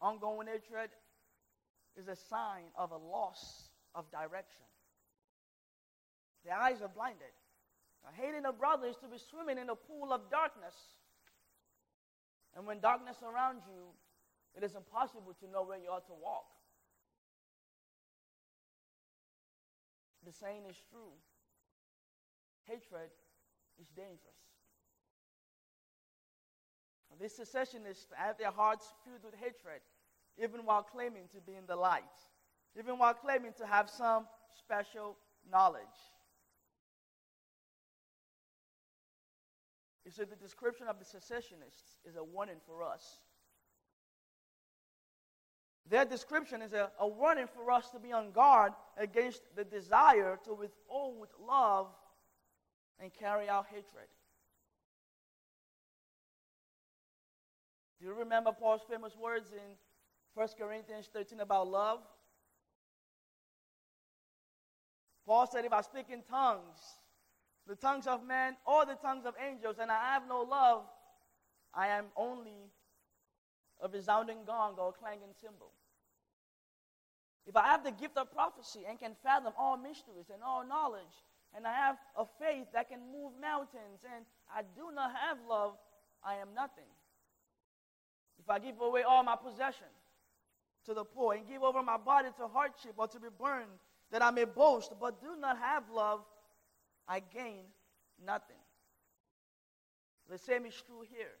Ongoing 0.00 0.46
hatred 0.46 0.90
is 1.96 2.08
a 2.08 2.16
sign 2.16 2.64
of 2.76 2.92
a 2.92 2.96
loss 2.96 3.68
of 3.94 4.10
direction. 4.10 4.62
The 6.44 6.52
eyes 6.52 6.82
are 6.82 6.88
blinded. 6.88 7.34
Now, 8.04 8.10
hating 8.14 8.44
a 8.44 8.52
brother 8.52 8.86
is 8.86 8.96
to 8.96 9.08
be 9.08 9.18
swimming 9.18 9.58
in 9.58 9.70
a 9.70 9.74
pool 9.74 10.12
of 10.12 10.30
darkness. 10.30 10.74
And 12.54 12.66
when 12.66 12.80
darkness 12.80 13.16
surrounds 13.18 13.64
you, 13.66 13.94
it 14.56 14.62
is 14.62 14.74
impossible 14.74 15.34
to 15.40 15.50
know 15.50 15.64
where 15.64 15.78
you 15.78 15.88
ought 15.88 16.06
to 16.06 16.14
walk. 16.22 16.46
The 20.24 20.32
saying 20.32 20.62
is 20.68 20.76
true. 20.90 21.12
Hatred 22.66 23.10
is 23.80 23.88
dangerous. 23.96 24.44
These 27.20 27.34
secessionists 27.34 28.06
have 28.16 28.38
their 28.38 28.50
hearts 28.50 28.92
filled 29.04 29.22
with 29.22 29.34
hatred, 29.34 29.80
even 30.42 30.64
while 30.64 30.82
claiming 30.82 31.28
to 31.32 31.40
be 31.40 31.54
in 31.54 31.66
the 31.66 31.76
light, 31.76 32.02
even 32.78 32.98
while 32.98 33.14
claiming 33.14 33.52
to 33.58 33.66
have 33.66 33.88
some 33.88 34.26
special 34.58 35.16
knowledge. 35.50 35.82
You 40.04 40.10
see, 40.10 40.24
the 40.24 40.36
description 40.36 40.88
of 40.88 40.98
the 40.98 41.04
secessionists 41.04 42.00
is 42.04 42.16
a 42.16 42.24
warning 42.24 42.60
for 42.66 42.82
us. 42.82 43.20
Their 45.88 46.04
description 46.04 46.62
is 46.62 46.72
a, 46.72 46.90
a 46.98 47.06
warning 47.06 47.46
for 47.46 47.70
us 47.70 47.90
to 47.90 47.98
be 47.98 48.12
on 48.12 48.32
guard 48.32 48.72
against 48.96 49.42
the 49.54 49.64
desire 49.64 50.38
to 50.44 50.54
withhold 50.54 51.28
love 51.46 51.88
and 52.98 53.12
carry 53.12 53.48
out 53.48 53.66
hatred. 53.66 54.08
Do 58.00 58.06
you 58.06 58.14
remember 58.14 58.52
Paul's 58.52 58.82
famous 58.88 59.16
words 59.16 59.50
in 59.52 59.76
1 60.34 60.48
Corinthians 60.58 61.08
13 61.12 61.40
about 61.40 61.68
love? 61.68 62.00
Paul 65.26 65.46
said, 65.46 65.64
If 65.64 65.72
I 65.72 65.80
speak 65.80 66.06
in 66.10 66.22
tongues, 66.22 66.80
the 67.66 67.76
tongues 67.76 68.06
of 68.06 68.26
men 68.26 68.56
or 68.66 68.84
the 68.84 68.94
tongues 68.94 69.24
of 69.24 69.34
angels, 69.42 69.76
and 69.80 69.90
I 69.90 70.12
have 70.12 70.28
no 70.28 70.42
love, 70.42 70.84
I 71.72 71.88
am 71.88 72.06
only 72.16 72.70
a 73.84 73.88
resounding 73.88 74.38
gong 74.46 74.74
or 74.78 74.88
a 74.88 74.92
clanging 74.92 75.34
cymbal. 75.40 75.70
If 77.46 77.56
I 77.56 77.64
have 77.66 77.84
the 77.84 77.92
gift 77.92 78.16
of 78.16 78.32
prophecy 78.32 78.80
and 78.88 78.98
can 78.98 79.12
fathom 79.22 79.52
all 79.58 79.76
mysteries 79.76 80.30
and 80.32 80.42
all 80.42 80.66
knowledge, 80.66 81.22
and 81.54 81.66
I 81.66 81.72
have 81.72 81.96
a 82.16 82.24
faith 82.40 82.66
that 82.72 82.88
can 82.88 83.00
move 83.12 83.32
mountains, 83.40 84.00
and 84.16 84.24
I 84.52 84.62
do 84.74 84.94
not 84.94 85.12
have 85.14 85.38
love, 85.48 85.74
I 86.24 86.36
am 86.36 86.48
nothing. 86.54 86.88
If 88.38 88.48
I 88.48 88.58
give 88.58 88.80
away 88.80 89.02
all 89.02 89.22
my 89.22 89.36
possession 89.36 89.92
to 90.86 90.94
the 90.94 91.04
poor 91.04 91.34
and 91.34 91.46
give 91.46 91.62
over 91.62 91.82
my 91.82 91.98
body 91.98 92.28
to 92.38 92.48
hardship 92.48 92.94
or 92.96 93.06
to 93.08 93.20
be 93.20 93.28
burned, 93.38 93.78
that 94.10 94.22
I 94.22 94.30
may 94.30 94.44
boast, 94.44 94.92
but 94.98 95.20
do 95.20 95.36
not 95.38 95.58
have 95.58 95.84
love, 95.90 96.20
I 97.06 97.20
gain 97.20 97.64
nothing. 98.24 98.56
The 100.30 100.38
same 100.38 100.64
is 100.64 100.74
true 100.74 101.04
here. 101.14 101.36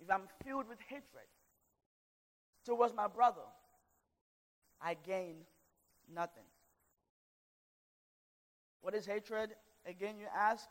If 0.00 0.10
I'm 0.10 0.28
filled 0.44 0.68
with 0.68 0.78
hatred 0.88 1.28
towards 2.64 2.94
my 2.94 3.08
brother, 3.08 3.46
I 4.80 4.94
gain 4.94 5.36
nothing. 6.12 6.44
What 8.80 8.94
is 8.94 9.06
hatred? 9.06 9.50
Again, 9.86 10.18
you 10.18 10.26
ask. 10.34 10.68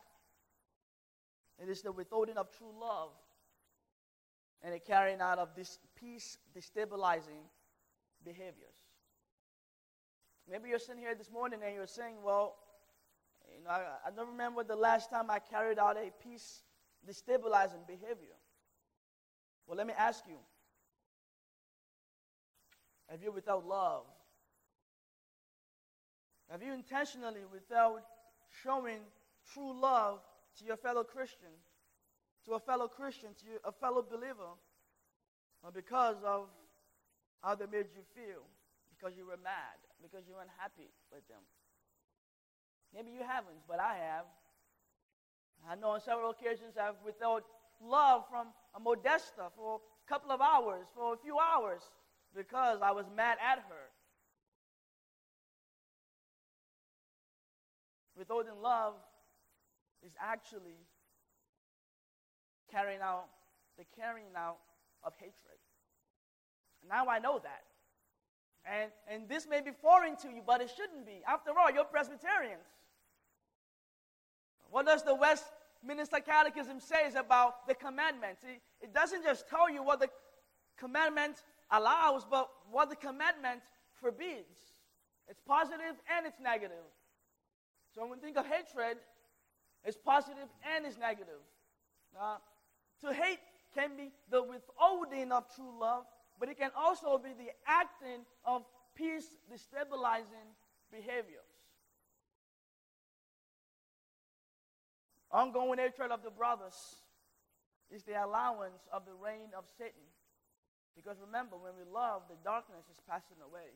It 1.61 1.69
is 1.69 1.81
the 1.81 1.91
withholding 1.91 2.37
of 2.37 2.49
true 2.55 2.73
love 2.79 3.09
and 4.63 4.73
the 4.73 4.79
carrying 4.79 5.21
out 5.21 5.39
of 5.39 5.49
this 5.55 5.79
peace 5.95 6.37
destabilizing 6.55 7.43
behaviors. 8.23 8.77
Maybe 10.49 10.69
you're 10.69 10.79
sitting 10.79 11.01
here 11.01 11.15
this 11.15 11.31
morning 11.31 11.59
and 11.65 11.75
you're 11.75 11.87
saying, 11.87 12.15
Well, 12.23 12.55
you 13.53 13.63
know, 13.63 13.69
I, 13.69 13.81
I 14.07 14.11
don't 14.15 14.29
remember 14.29 14.63
the 14.63 14.75
last 14.75 15.09
time 15.09 15.29
I 15.29 15.39
carried 15.39 15.79
out 15.79 15.97
a 15.97 16.11
peace 16.23 16.61
destabilizing 17.07 17.85
behavior. 17.87 18.35
Well, 19.67 19.77
let 19.77 19.85
me 19.85 19.93
ask 19.97 20.23
you 20.27 20.37
Have 23.09 23.21
you 23.21 23.31
without 23.31 23.65
love? 23.65 24.03
Have 26.49 26.63
you 26.63 26.73
intentionally, 26.73 27.41
without 27.51 28.01
showing 28.63 28.99
true 29.53 29.79
love 29.79 30.19
to 30.59 30.65
your 30.65 30.77
fellow 30.77 31.03
Christian, 31.03 31.51
to 32.45 32.53
a 32.53 32.59
fellow 32.59 32.87
Christian, 32.87 33.29
to 33.43 33.67
a 33.67 33.71
fellow 33.71 34.01
believer, 34.01 34.55
because 35.73 36.15
of 36.25 36.47
how 37.43 37.55
they 37.55 37.65
made 37.65 37.87
you 37.95 38.03
feel, 38.15 38.43
because 38.95 39.17
you 39.17 39.25
were 39.25 39.39
mad, 39.43 39.75
because 40.01 40.23
you 40.27 40.35
were 40.35 40.41
unhappy 40.41 40.87
with 41.11 41.27
them? 41.27 41.43
Maybe 42.95 43.11
you 43.11 43.23
haven't, 43.27 43.59
but 43.67 43.79
I 43.79 43.95
have. 43.95 44.25
I 45.67 45.75
know 45.75 45.89
on 45.89 46.01
several 46.01 46.31
occasions 46.31 46.77
I've 46.79 46.95
withheld 47.05 47.43
love 47.81 48.23
from 48.29 48.47
a 48.75 48.79
Modesta 48.79 49.49
for 49.55 49.79
a 49.79 50.09
couple 50.09 50.31
of 50.31 50.41
hours, 50.41 50.87
for 50.95 51.13
a 51.13 51.17
few 51.17 51.37
hours, 51.39 51.81
because 52.35 52.79
I 52.81 52.91
was 52.91 53.05
mad 53.15 53.37
at 53.41 53.59
her. 53.69 53.85
Withholding 58.17 58.61
love 58.61 58.95
is 60.05 60.11
actually 60.19 60.77
carrying 62.71 63.01
out 63.01 63.25
the 63.77 63.85
carrying 63.95 64.35
out 64.35 64.57
of 65.03 65.13
hatred. 65.17 65.59
Now 66.87 67.07
I 67.07 67.19
know 67.19 67.39
that. 67.43 67.63
And, 68.65 68.91
and 69.09 69.29
this 69.29 69.47
may 69.47 69.61
be 69.61 69.71
foreign 69.81 70.15
to 70.17 70.27
you, 70.27 70.41
but 70.45 70.61
it 70.61 70.69
shouldn't 70.75 71.05
be. 71.05 71.21
After 71.27 71.51
all, 71.57 71.71
you're 71.71 71.85
Presbyterians. 71.85 72.67
What 74.69 74.85
does 74.85 75.03
the 75.03 75.15
Westminster 75.87 76.19
Catechism 76.19 76.79
says 76.81 77.15
about 77.15 77.65
the 77.65 77.73
commandments? 77.73 78.43
It, 78.43 78.61
it 78.81 78.93
doesn't 78.93 79.23
just 79.23 79.47
tell 79.47 79.69
you 79.69 79.83
what 79.83 80.01
the 80.01 80.09
commandment 80.77 81.43
allows, 81.71 82.25
but 82.29 82.49
what 82.69 82.89
the 82.89 82.95
commandment 82.95 83.61
forbids. 84.01 84.83
It's 85.29 85.39
positive 85.47 85.95
and 86.15 86.25
it's 86.25 86.39
negative. 86.43 86.83
So 87.95 88.01
when 88.01 88.11
we 88.11 88.17
think 88.17 88.37
of 88.37 88.45
hatred, 88.45 88.97
it's 89.85 89.97
positive 89.97 90.49
and 90.75 90.85
it's 90.85 90.97
negative. 90.97 91.39
Uh, 92.19 92.37
to 93.01 93.13
hate 93.13 93.39
can 93.73 93.95
be 93.95 94.11
the 94.29 94.43
withholding 94.43 95.31
of 95.31 95.45
true 95.55 95.79
love, 95.79 96.03
but 96.37 96.49
it 96.49 96.57
can 96.57 96.71
also 96.77 97.17
be 97.17 97.29
the 97.29 97.51
acting 97.65 98.25
of 98.45 98.63
peace 98.93 99.27
destabilizing 99.51 100.51
behaviors. 100.91 101.46
Ongoing 105.37 105.77
hatred 105.77 106.09
of 106.09 106.23
the 106.23 106.31
brothers 106.31 106.73
is 107.91 108.01
the 108.01 108.17
allowance 108.25 108.89
of 108.91 109.05
the 109.05 109.13
reign 109.13 109.53
of 109.55 109.65
Satan. 109.77 110.09
Because 110.95 111.17
remember, 111.21 111.55
when 111.57 111.73
we 111.77 111.83
love, 111.93 112.23
the 112.27 112.37
darkness 112.43 112.85
is 112.89 112.97
passing 113.07 113.37
away. 113.45 113.69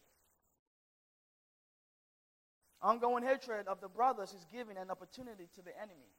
Ongoing 2.82 3.24
hatred 3.24 3.68
of 3.68 3.80
the 3.80 3.88
brothers 3.88 4.34
is 4.34 4.44
giving 4.52 4.76
an 4.76 4.90
opportunity 4.90 5.48
to 5.54 5.62
the 5.62 5.70
enemy. 5.78 6.10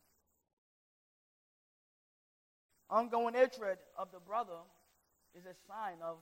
Ongoing 2.88 3.34
hatred 3.34 3.78
of 3.98 4.12
the 4.12 4.20
brother 4.20 4.62
is 5.34 5.44
a 5.44 5.58
sign 5.66 5.98
of 6.04 6.18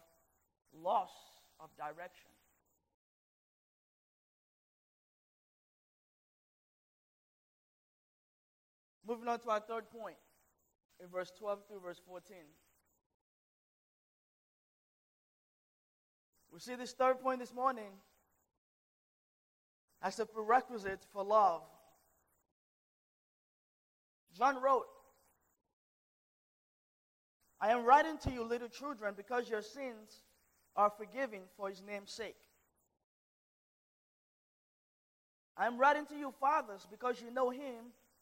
loss 0.73 1.13
of 1.61 1.69
direction. 1.77 2.31
Moving 9.11 9.27
on 9.27 9.41
to 9.41 9.51
our 9.51 9.59
third 9.59 9.91
point 9.91 10.15
in 11.03 11.09
verse 11.09 11.33
12 11.37 11.67
through 11.67 11.81
verse 11.81 12.01
14. 12.07 12.37
We 16.53 16.61
see 16.61 16.77
this 16.77 16.93
third 16.93 17.21
point 17.21 17.41
this 17.41 17.53
morning 17.53 17.91
as 20.01 20.21
a 20.21 20.27
prerequisite 20.27 21.05
for 21.13 21.25
love. 21.25 21.63
John 24.39 24.63
wrote, 24.63 24.87
I 27.61 27.73
am 27.73 27.85
writing 27.85 28.17
to 28.19 28.31
you, 28.31 28.45
little 28.45 28.69
children, 28.69 29.15
because 29.17 29.51
your 29.51 29.63
sins 29.63 30.23
are 30.77 30.93
forgiven 30.97 31.41
for 31.57 31.69
his 31.69 31.83
name's 31.85 32.13
sake. 32.13 32.39
I 35.57 35.67
am 35.67 35.79
writing 35.79 36.07
to 36.07 36.15
you, 36.15 36.33
fathers, 36.39 36.87
because 36.89 37.21
you 37.21 37.33
know 37.33 37.51
him 37.51 37.87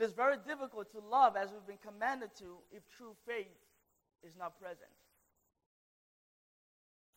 It 0.00 0.04
is 0.04 0.12
very 0.12 0.36
difficult 0.46 0.90
to 0.92 0.98
love 0.98 1.36
as 1.36 1.50
we've 1.52 1.66
been 1.66 1.92
commanded 1.92 2.30
to 2.38 2.56
if 2.72 2.82
true 2.96 3.14
faith 3.26 3.52
is 4.22 4.32
not 4.34 4.58
present. 4.58 4.88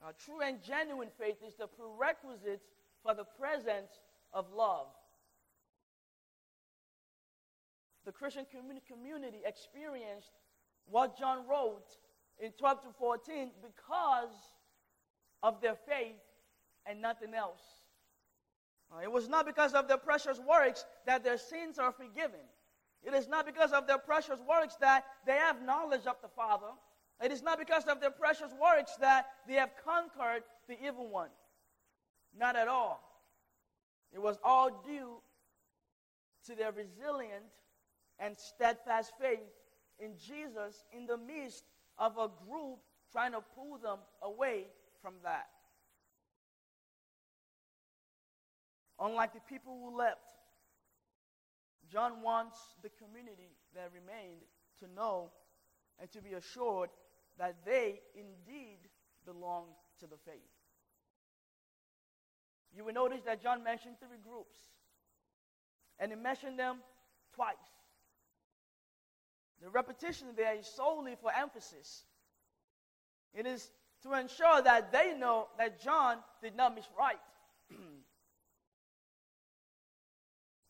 Now, 0.01 0.09
true 0.19 0.41
and 0.41 0.61
genuine 0.61 1.07
faith 1.17 1.37
is 1.47 1.55
the 1.55 1.67
prerequisite 1.67 2.61
for 3.01 3.13
the 3.13 3.23
presence 3.23 4.01
of 4.33 4.51
love. 4.53 4.87
The 8.05 8.11
Christian 8.11 8.45
community 8.85 9.39
experienced 9.45 10.33
what 10.85 11.17
John 11.17 11.47
wrote 11.49 11.87
in 12.37 12.51
12 12.51 12.81
to 12.81 12.87
14 12.99 13.51
because 13.61 14.35
of 15.41 15.61
their 15.61 15.75
faith 15.87 16.19
and 16.85 17.01
nothing 17.01 17.33
else. 17.33 17.61
Uh, 18.91 18.99
it 19.03 19.11
was 19.11 19.29
not 19.29 19.45
because 19.45 19.71
of 19.73 19.87
their 19.87 19.95
precious 19.95 20.37
works 20.37 20.83
that 21.05 21.23
their 21.23 21.37
sins 21.37 21.79
are 21.79 21.93
forgiven. 21.93 22.41
It 23.03 23.13
is 23.13 23.27
not 23.27 23.45
because 23.45 23.71
of 23.71 23.85
their 23.85 23.97
precious 23.97 24.39
works 24.47 24.75
that 24.79 25.03
they 25.25 25.33
have 25.33 25.61
knowledge 25.61 26.05
of 26.07 26.15
the 26.21 26.29
Father. 26.29 26.67
It 27.21 27.31
is 27.31 27.43
not 27.43 27.59
because 27.59 27.83
of 27.85 27.99
their 27.99 28.11
precious 28.11 28.51
works 28.61 28.95
that 28.99 29.27
they 29.47 29.55
have 29.55 29.71
conquered 29.83 30.43
the 30.67 30.75
evil 30.85 31.09
one. 31.09 31.29
Not 32.37 32.55
at 32.55 32.67
all. 32.67 33.01
It 34.13 34.21
was 34.21 34.37
all 34.43 34.83
due 34.85 35.21
to 36.45 36.55
their 36.55 36.71
resilient 36.71 37.43
and 38.19 38.35
steadfast 38.37 39.13
faith 39.19 39.39
in 39.99 40.13
Jesus 40.17 40.83
in 40.91 41.05
the 41.05 41.17
midst 41.17 41.63
of 41.97 42.17
a 42.17 42.29
group 42.47 42.79
trying 43.11 43.31
to 43.33 43.41
pull 43.55 43.77
them 43.77 43.99
away 44.21 44.67
from 45.01 45.13
that. 45.23 45.47
Unlike 48.99 49.33
the 49.33 49.39
people 49.41 49.77
who 49.79 49.97
left, 49.97 50.32
John 51.93 52.23
wants 52.23 52.57
the 52.81 52.89
community 52.89 53.53
that 53.75 53.91
remained 53.93 54.41
to 54.79 54.87
know 54.95 55.29
and 55.99 56.11
to 56.11 56.21
be 56.23 56.33
assured 56.33 56.89
that 57.37 57.57
they 57.63 58.01
indeed 58.15 58.79
belong 59.25 59.65
to 59.99 60.07
the 60.07 60.17
faith. 60.25 60.41
You 62.75 62.83
will 62.83 62.93
notice 62.93 63.21
that 63.27 63.43
John 63.43 63.63
mentioned 63.63 63.97
three 63.99 64.17
groups, 64.27 64.57
and 65.99 66.11
he 66.11 66.17
mentioned 66.17 66.57
them 66.57 66.77
twice. 67.35 67.53
The 69.61 69.69
repetition 69.69 70.29
there 70.35 70.55
is 70.55 70.65
solely 70.65 71.15
for 71.21 71.31
emphasis. 71.31 72.05
It 73.35 73.45
is 73.45 73.69
to 74.01 74.13
ensure 74.13 74.63
that 74.63 74.91
they 74.91 75.13
know 75.15 75.47
that 75.59 75.79
John 75.79 76.17
did 76.41 76.55
not 76.55 76.75
miswrite. 76.75 77.21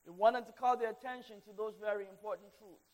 He 0.06 0.12
wanted 0.12 0.46
to 0.46 0.52
call 0.52 0.78
their 0.78 0.90
attention 0.90 1.38
to 1.46 1.52
those 1.56 1.74
very 1.80 2.08
important 2.08 2.50
truths. 2.58 2.92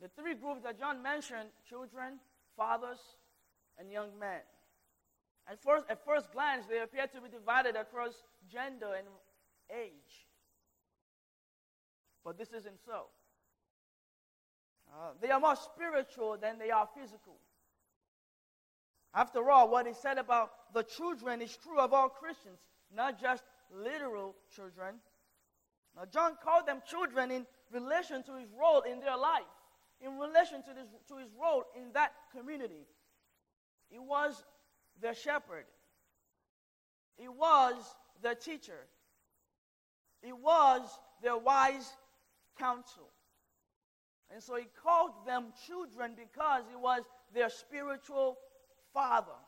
The 0.00 0.08
three 0.20 0.34
groups 0.34 0.62
that 0.64 0.78
John 0.78 1.02
mentioned 1.02 1.48
children, 1.68 2.18
fathers, 2.56 2.98
and 3.78 3.90
young 3.90 4.18
men. 4.18 4.40
At 5.48 5.62
first, 5.62 5.86
at 5.88 6.04
first 6.04 6.32
glance, 6.32 6.66
they 6.66 6.80
appear 6.80 7.06
to 7.06 7.20
be 7.20 7.28
divided 7.28 7.76
across 7.76 8.14
gender 8.50 8.94
and 8.96 9.06
age. 9.70 10.26
But 12.24 12.38
this 12.38 12.48
isn't 12.48 12.78
so. 12.84 13.06
Uh, 14.92 15.12
they 15.20 15.30
are 15.30 15.40
more 15.40 15.56
spiritual 15.56 16.36
than 16.40 16.58
they 16.58 16.70
are 16.70 16.88
physical. 16.94 17.36
After 19.14 19.50
all, 19.50 19.68
what 19.68 19.86
is 19.86 19.96
said 19.96 20.18
about 20.18 20.72
the 20.72 20.82
children 20.82 21.42
is 21.42 21.56
true 21.56 21.78
of 21.78 21.92
all 21.92 22.08
Christians, 22.08 22.58
not 22.94 23.20
just 23.20 23.44
literal 23.70 24.34
children. 24.54 24.96
Now, 25.96 26.04
John 26.06 26.36
called 26.42 26.66
them 26.66 26.82
children 26.88 27.30
in 27.30 27.46
relation 27.70 28.22
to 28.24 28.36
his 28.36 28.48
role 28.58 28.80
in 28.82 29.00
their 29.00 29.16
life. 29.16 29.42
in 30.02 30.18
relation 30.18 30.62
to, 30.64 30.74
this, 30.74 30.88
to 31.08 31.16
his 31.16 31.28
role 31.40 31.64
in 31.76 31.92
that 31.92 32.12
community. 32.36 32.86
He 33.88 33.98
was 33.98 34.44
their 35.00 35.14
shepherd, 35.14 35.64
he 37.16 37.28
was 37.28 37.74
their 38.20 38.34
teacher, 38.34 38.86
he 40.22 40.32
was 40.32 40.82
their 41.22 41.36
wise 41.36 41.92
counsel. 42.58 43.08
And 44.32 44.42
so 44.42 44.56
he 44.56 44.66
called 44.82 45.12
them 45.26 45.52
children 45.66 46.12
because 46.16 46.62
he 46.70 46.76
was 46.76 47.02
their 47.34 47.50
spiritual 47.50 48.38
father. 48.94 49.38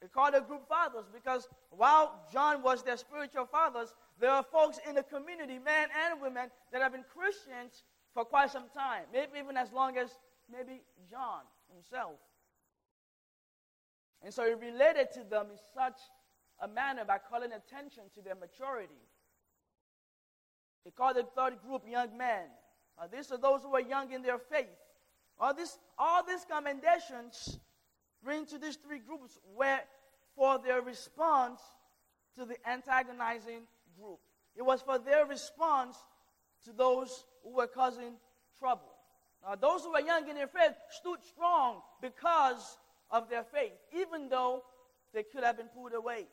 He 0.00 0.08
called 0.08 0.34
the 0.34 0.40
group 0.40 0.66
fathers 0.66 1.04
because 1.12 1.46
while 1.70 2.26
John 2.32 2.62
was 2.62 2.82
their 2.82 2.96
spiritual 2.96 3.44
fathers, 3.46 3.94
there 4.20 4.30
are 4.30 4.42
folks 4.42 4.78
in 4.88 4.94
the 4.94 5.02
community, 5.02 5.58
men 5.58 5.88
and 6.06 6.20
women, 6.20 6.50
that 6.72 6.82
have 6.82 6.92
been 6.92 7.04
Christians 7.12 7.84
for 8.14 8.24
quite 8.24 8.50
some 8.50 8.68
time, 8.74 9.04
maybe 9.12 9.38
even 9.38 9.56
as 9.56 9.72
long 9.72 9.96
as 9.96 10.10
maybe 10.50 10.82
John 11.10 11.40
himself. 11.72 12.18
And 14.22 14.32
so 14.32 14.44
he 14.44 14.54
related 14.54 15.10
to 15.14 15.24
them 15.24 15.46
in 15.50 15.58
such 15.74 15.98
a 16.60 16.68
manner 16.68 17.04
by 17.04 17.18
calling 17.18 17.50
attention 17.52 18.04
to 18.14 18.22
their 18.22 18.36
maturity. 18.36 18.92
He 20.84 20.90
called 20.90 21.16
the 21.16 21.24
third 21.36 21.54
group 21.66 21.82
young 21.88 22.16
men. 22.16 22.44
These 23.12 23.32
are 23.32 23.38
those 23.38 23.62
who 23.62 23.74
are 23.74 23.80
young 23.80 24.12
in 24.12 24.22
their 24.22 24.38
faith. 24.38 24.66
All, 25.40 25.54
this, 25.54 25.78
all 25.98 26.22
these 26.24 26.44
commendations 26.48 27.58
bring 28.22 28.46
to 28.46 28.58
these 28.58 28.76
three 28.76 28.98
groups 28.98 29.38
where 29.56 29.80
for 30.36 30.58
their 30.58 30.82
response 30.82 31.60
to 32.36 32.44
the 32.44 32.56
antagonizing 32.68 33.62
group. 33.98 34.18
It 34.56 34.62
was 34.62 34.82
for 34.82 34.98
their 34.98 35.26
response 35.26 35.96
to 36.64 36.72
those 36.72 37.24
who 37.42 37.56
were 37.56 37.66
causing 37.66 38.14
trouble. 38.58 38.92
Now, 39.44 39.56
those 39.56 39.82
who 39.82 39.92
were 39.92 40.00
young 40.00 40.28
in 40.28 40.36
their 40.36 40.46
faith 40.46 40.74
stood 40.90 41.18
strong 41.24 41.80
because 42.00 42.78
of 43.10 43.28
their 43.28 43.44
faith, 43.44 43.72
even 43.92 44.28
though 44.28 44.62
they 45.12 45.22
could 45.22 45.42
have 45.44 45.56
been 45.56 45.66
pulled 45.66 45.94
away. 45.94 46.26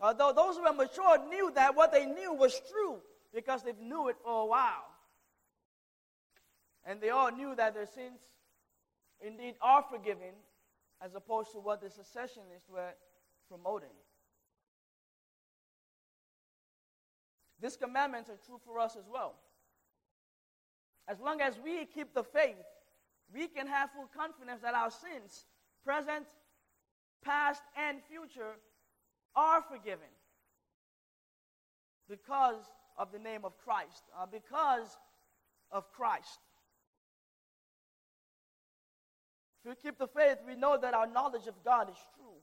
Although 0.00 0.32
those 0.34 0.56
who 0.56 0.62
were 0.62 0.72
mature 0.72 1.28
knew 1.28 1.52
that 1.54 1.74
what 1.74 1.92
they 1.92 2.06
knew 2.06 2.32
was 2.32 2.60
true 2.70 2.98
because 3.34 3.62
they 3.62 3.72
knew 3.80 4.08
it 4.08 4.16
for 4.24 4.42
a 4.42 4.46
while. 4.46 4.86
And 6.86 7.00
they 7.00 7.10
all 7.10 7.30
knew 7.30 7.54
that 7.56 7.74
their 7.74 7.86
sins 7.86 8.20
indeed 9.20 9.54
are 9.60 9.84
forgiven, 9.90 10.32
as 11.02 11.14
opposed 11.14 11.52
to 11.52 11.58
what 11.58 11.82
the 11.82 11.90
secessionists 11.90 12.68
were 12.68 12.94
promoting. 13.48 13.90
These 17.60 17.76
commandments 17.76 18.30
are 18.30 18.38
true 18.46 18.60
for 18.64 18.78
us 18.78 18.96
as 18.96 19.04
well. 19.12 19.34
As 21.08 21.20
long 21.20 21.40
as 21.40 21.58
we 21.62 21.84
keep 21.86 22.14
the 22.14 22.24
faith, 22.24 22.56
we 23.32 23.48
can 23.48 23.66
have 23.66 23.90
full 23.90 24.08
confidence 24.16 24.62
that 24.62 24.74
our 24.74 24.90
sins, 24.90 25.46
present, 25.84 26.26
past, 27.22 27.62
and 27.76 27.98
future, 28.08 28.54
are 29.36 29.62
forgiven 29.62 30.08
because 32.08 32.64
of 32.96 33.12
the 33.12 33.18
name 33.18 33.44
of 33.44 33.56
Christ, 33.58 34.02
uh, 34.18 34.26
because 34.26 34.96
of 35.70 35.90
Christ. 35.92 36.40
If 39.64 39.70
we 39.70 39.74
keep 39.76 39.98
the 39.98 40.08
faith, 40.08 40.38
we 40.46 40.54
know 40.54 40.78
that 40.80 40.94
our 40.94 41.06
knowledge 41.06 41.46
of 41.46 41.54
God 41.64 41.90
is 41.90 41.96
true 42.16 42.38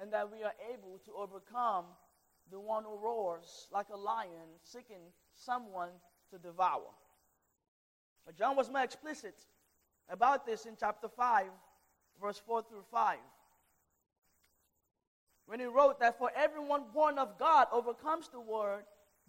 and 0.00 0.12
that 0.12 0.30
we 0.32 0.42
are 0.42 0.54
able 0.72 0.98
to 1.04 1.12
overcome 1.16 1.84
the 2.52 2.60
one 2.60 2.84
who 2.84 2.96
roars 2.96 3.66
like 3.72 3.86
a 3.92 3.96
lion 3.96 4.60
seeking 4.62 5.00
someone 5.34 5.88
to 6.30 6.38
devour. 6.38 6.92
But 8.26 8.36
John 8.36 8.56
was 8.56 8.70
more 8.70 8.82
explicit 8.82 9.34
about 10.08 10.46
this 10.46 10.66
in 10.66 10.76
chapter 10.78 11.08
5, 11.08 11.46
verse 12.20 12.40
4 12.46 12.62
through 12.68 12.84
5. 12.90 13.18
When 15.46 15.60
he 15.60 15.66
wrote 15.66 15.98
that 16.00 16.18
for 16.18 16.30
everyone 16.36 16.84
born 16.94 17.18
of 17.18 17.38
God 17.38 17.66
overcomes 17.72 18.28
the 18.28 18.40
world, 18.40 18.82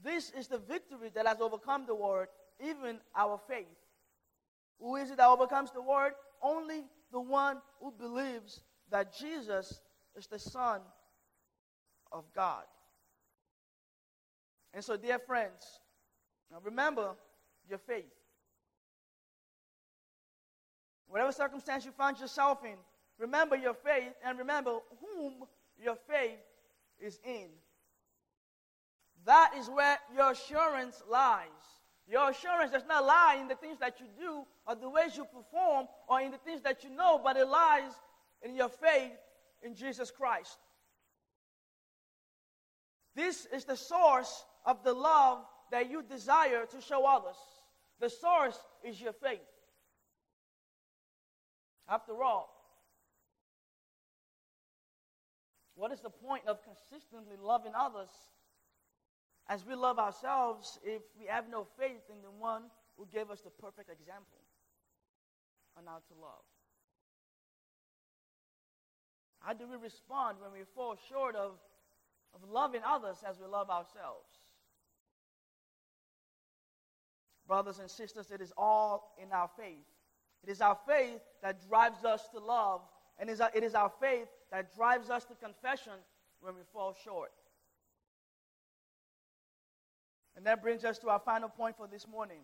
this 0.03 0.31
is 0.31 0.47
the 0.47 0.59
victory 0.59 1.09
that 1.15 1.25
has 1.25 1.41
overcome 1.41 1.85
the 1.87 1.95
world, 1.95 2.27
even 2.63 2.99
our 3.15 3.39
faith. 3.47 3.65
Who 4.79 4.97
is 4.97 5.11
it 5.11 5.17
that 5.17 5.27
overcomes 5.27 5.71
the 5.71 5.81
world? 5.81 6.11
Only 6.41 6.83
the 7.11 7.21
one 7.21 7.57
who 7.79 7.91
believes 7.91 8.61
that 8.91 9.15
Jesus 9.17 9.79
is 10.15 10.27
the 10.27 10.39
Son 10.39 10.81
of 12.11 12.25
God. 12.35 12.63
And 14.73 14.83
so, 14.83 14.97
dear 14.97 15.19
friends, 15.19 15.79
remember 16.63 17.11
your 17.69 17.77
faith. 17.77 18.05
Whatever 21.07 21.31
circumstance 21.31 21.85
you 21.85 21.91
find 21.91 22.19
yourself 22.19 22.65
in, 22.65 22.75
remember 23.19 23.55
your 23.55 23.75
faith 23.75 24.13
and 24.25 24.39
remember 24.39 24.79
whom 24.99 25.43
your 25.77 25.95
faith 25.95 26.39
is 26.99 27.19
in. 27.23 27.49
That 29.25 29.51
is 29.57 29.69
where 29.69 29.99
your 30.15 30.31
assurance 30.31 31.01
lies. 31.09 31.47
Your 32.07 32.31
assurance 32.31 32.71
does 32.71 32.83
not 32.87 33.05
lie 33.05 33.37
in 33.39 33.47
the 33.47 33.55
things 33.55 33.77
that 33.79 33.99
you 33.99 34.07
do 34.19 34.43
or 34.67 34.75
the 34.75 34.89
ways 34.89 35.15
you 35.15 35.25
perform 35.25 35.87
or 36.09 36.19
in 36.19 36.31
the 36.31 36.37
things 36.39 36.61
that 36.63 36.83
you 36.83 36.89
know, 36.89 37.21
but 37.23 37.37
it 37.37 37.47
lies 37.47 37.91
in 38.41 38.55
your 38.55 38.69
faith 38.69 39.11
in 39.61 39.75
Jesus 39.75 40.11
Christ. 40.11 40.57
This 43.15 43.45
is 43.53 43.63
the 43.63 43.77
source 43.77 44.43
of 44.65 44.83
the 44.83 44.93
love 44.93 45.39
that 45.71 45.89
you 45.89 46.03
desire 46.03 46.65
to 46.65 46.81
show 46.81 47.05
others. 47.05 47.35
The 47.99 48.09
source 48.09 48.57
is 48.83 48.99
your 48.99 49.13
faith. 49.13 49.39
After 51.89 52.23
all, 52.23 52.49
what 55.75 55.91
is 55.91 55.99
the 55.99 56.09
point 56.09 56.43
of 56.47 56.59
consistently 56.63 57.35
loving 57.41 57.73
others 57.77 58.09
as 59.49 59.65
we 59.65 59.75
love 59.75 59.99
ourselves 59.99 60.79
if 60.83 61.01
we 61.19 61.25
have 61.25 61.49
no 61.49 61.67
faith 61.77 62.03
in 62.09 62.21
the 62.21 62.31
one 62.31 62.63
who 62.97 63.07
gave 63.11 63.29
us 63.29 63.41
the 63.41 63.49
perfect 63.49 63.89
example 63.89 64.39
on 65.77 65.83
how 65.85 65.97
to 66.07 66.21
love? 66.21 66.45
How 69.39 69.53
do 69.53 69.67
we 69.67 69.75
respond 69.75 70.37
when 70.39 70.53
we 70.53 70.63
fall 70.73 70.95
short 71.09 71.35
of, 71.35 71.51
of 72.33 72.49
loving 72.49 72.81
others 72.87 73.17
as 73.27 73.39
we 73.39 73.45
love 73.45 73.69
ourselves? 73.69 74.42
Brothers 77.53 77.77
and 77.77 77.91
sisters, 77.91 78.31
it 78.31 78.41
is 78.41 78.51
all 78.57 79.13
in 79.21 79.31
our 79.31 79.47
faith. 79.55 79.85
It 80.43 80.49
is 80.49 80.59
our 80.59 80.75
faith 80.87 81.19
that 81.43 81.61
drives 81.67 82.03
us 82.03 82.27
to 82.33 82.39
love, 82.39 82.81
and 83.19 83.29
it 83.29 83.63
is 83.63 83.75
our 83.75 83.91
faith 84.01 84.27
that 84.51 84.75
drives 84.75 85.11
us 85.11 85.23
to 85.25 85.35
confession 85.35 85.93
when 86.41 86.55
we 86.55 86.61
fall 86.73 86.95
short. 87.03 87.31
And 90.35 90.43
that 90.47 90.63
brings 90.63 90.83
us 90.83 90.97
to 90.97 91.09
our 91.09 91.19
final 91.19 91.47
point 91.47 91.77
for 91.77 91.85
this 91.85 92.07
morning. 92.07 92.39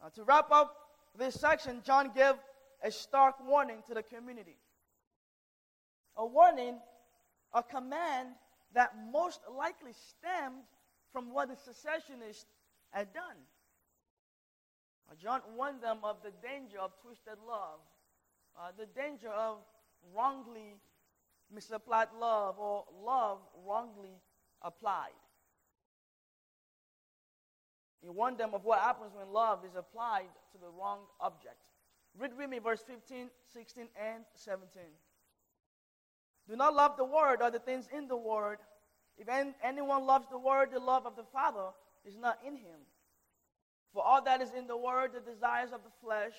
Now, 0.00 0.10
to 0.10 0.22
wrap 0.22 0.52
up 0.52 0.76
this 1.18 1.34
section, 1.34 1.82
John 1.84 2.12
gave 2.14 2.34
a 2.84 2.92
stark 2.92 3.44
warning 3.44 3.82
to 3.88 3.94
the 3.94 4.04
community. 4.04 4.56
A 6.16 6.24
warning, 6.24 6.78
a 7.52 7.62
command 7.64 8.28
that 8.72 8.92
most 9.12 9.40
likely 9.52 9.94
stemmed 9.94 10.62
from 11.12 11.32
what 11.32 11.48
the 11.48 11.56
secessionists 11.56 12.46
had 12.90 13.12
done. 13.12 13.36
John 15.20 15.40
warned 15.56 15.82
them 15.82 15.98
of 16.04 16.18
the 16.22 16.32
danger 16.46 16.78
of 16.78 16.92
twisted 17.02 17.38
love, 17.46 17.80
uh, 18.58 18.70
the 18.78 18.86
danger 18.86 19.28
of 19.28 19.58
wrongly 20.14 20.76
misapplied 21.52 22.08
love 22.18 22.58
or 22.58 22.84
love 23.04 23.38
wrongly 23.66 24.20
applied. 24.62 25.18
He 28.02 28.08
warned 28.08 28.38
them 28.38 28.54
of 28.54 28.64
what 28.64 28.78
happens 28.80 29.12
when 29.14 29.30
love 29.32 29.64
is 29.64 29.74
applied 29.76 30.30
to 30.52 30.58
the 30.58 30.68
wrong 30.68 31.00
object. 31.20 31.56
Read 32.18 32.36
with 32.36 32.48
me 32.48 32.58
verse 32.58 32.82
15, 32.86 33.28
16, 33.52 33.88
and 34.00 34.24
17. 34.34 34.82
Do 36.48 36.56
not 36.56 36.74
love 36.74 36.96
the 36.96 37.04
world 37.04 37.38
or 37.42 37.50
the 37.50 37.58
things 37.58 37.88
in 37.92 38.08
the 38.08 38.16
world. 38.16 38.56
If 39.18 39.28
anyone 39.62 40.06
loves 40.06 40.26
the 40.30 40.38
world, 40.38 40.68
the 40.72 40.80
love 40.80 41.04
of 41.04 41.14
the 41.14 41.24
Father 41.24 41.68
is 42.04 42.16
not 42.16 42.38
in 42.46 42.54
him. 42.54 42.80
For 43.92 44.02
all 44.02 44.22
that 44.22 44.40
is 44.40 44.52
in 44.56 44.66
the 44.66 44.76
world, 44.76 45.10
the 45.12 45.20
desires 45.20 45.70
of 45.72 45.80
the 45.82 45.90
flesh, 46.02 46.34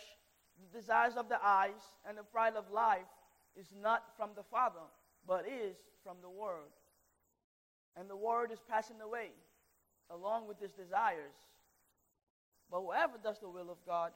the 0.59 0.79
desires 0.79 1.15
of 1.17 1.27
the 1.29 1.39
eyes, 1.43 1.81
and 2.07 2.17
the 2.17 2.23
pride 2.23 2.55
of 2.55 2.71
life, 2.71 3.09
is 3.55 3.67
not 3.81 4.03
from 4.15 4.29
the 4.35 4.43
Father, 4.43 4.85
but 5.27 5.45
is 5.45 5.75
from 6.03 6.17
the 6.21 6.29
world. 6.29 6.71
And 7.97 8.09
the 8.09 8.15
world 8.15 8.51
is 8.51 8.59
passing 8.69 9.01
away 9.01 9.31
along 10.09 10.47
with 10.47 10.61
its 10.61 10.73
desires. 10.73 11.35
But 12.69 12.81
whoever 12.81 13.17
does 13.21 13.39
the 13.39 13.49
will 13.49 13.69
of 13.69 13.77
God 13.85 14.11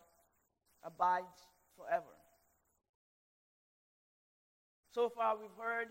abides 0.84 1.48
forever. 1.76 2.16
So 4.94 5.10
far, 5.10 5.36
we've 5.38 5.50
heard 5.60 5.90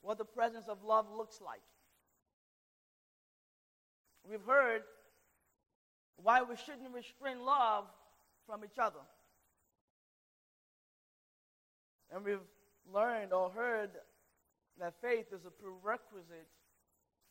what 0.00 0.16
the 0.16 0.24
presence 0.24 0.68
of 0.68 0.82
love 0.82 1.06
looks 1.14 1.40
like. 1.44 1.60
We've 4.28 4.44
heard 4.46 4.82
why 6.16 6.42
we 6.42 6.56
shouldn't 6.56 6.92
restrain 6.92 7.44
love 7.44 7.84
from 8.46 8.64
each 8.64 8.78
other. 8.78 9.00
And 12.10 12.24
we've 12.24 12.38
learned 12.92 13.32
or 13.32 13.50
heard 13.50 13.90
that 14.78 14.94
faith 15.00 15.26
is 15.32 15.44
a 15.46 15.50
prerequisite 15.50 16.48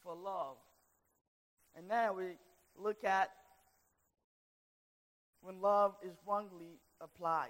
for 0.04 0.16
love. 0.16 0.58
And 1.76 1.88
now 1.88 2.14
we 2.14 2.38
look 2.76 3.04
at 3.04 3.30
when 5.41 5.62
love 5.62 5.95
is 6.04 6.14
wrongly 6.26 6.80
applied. 7.02 7.50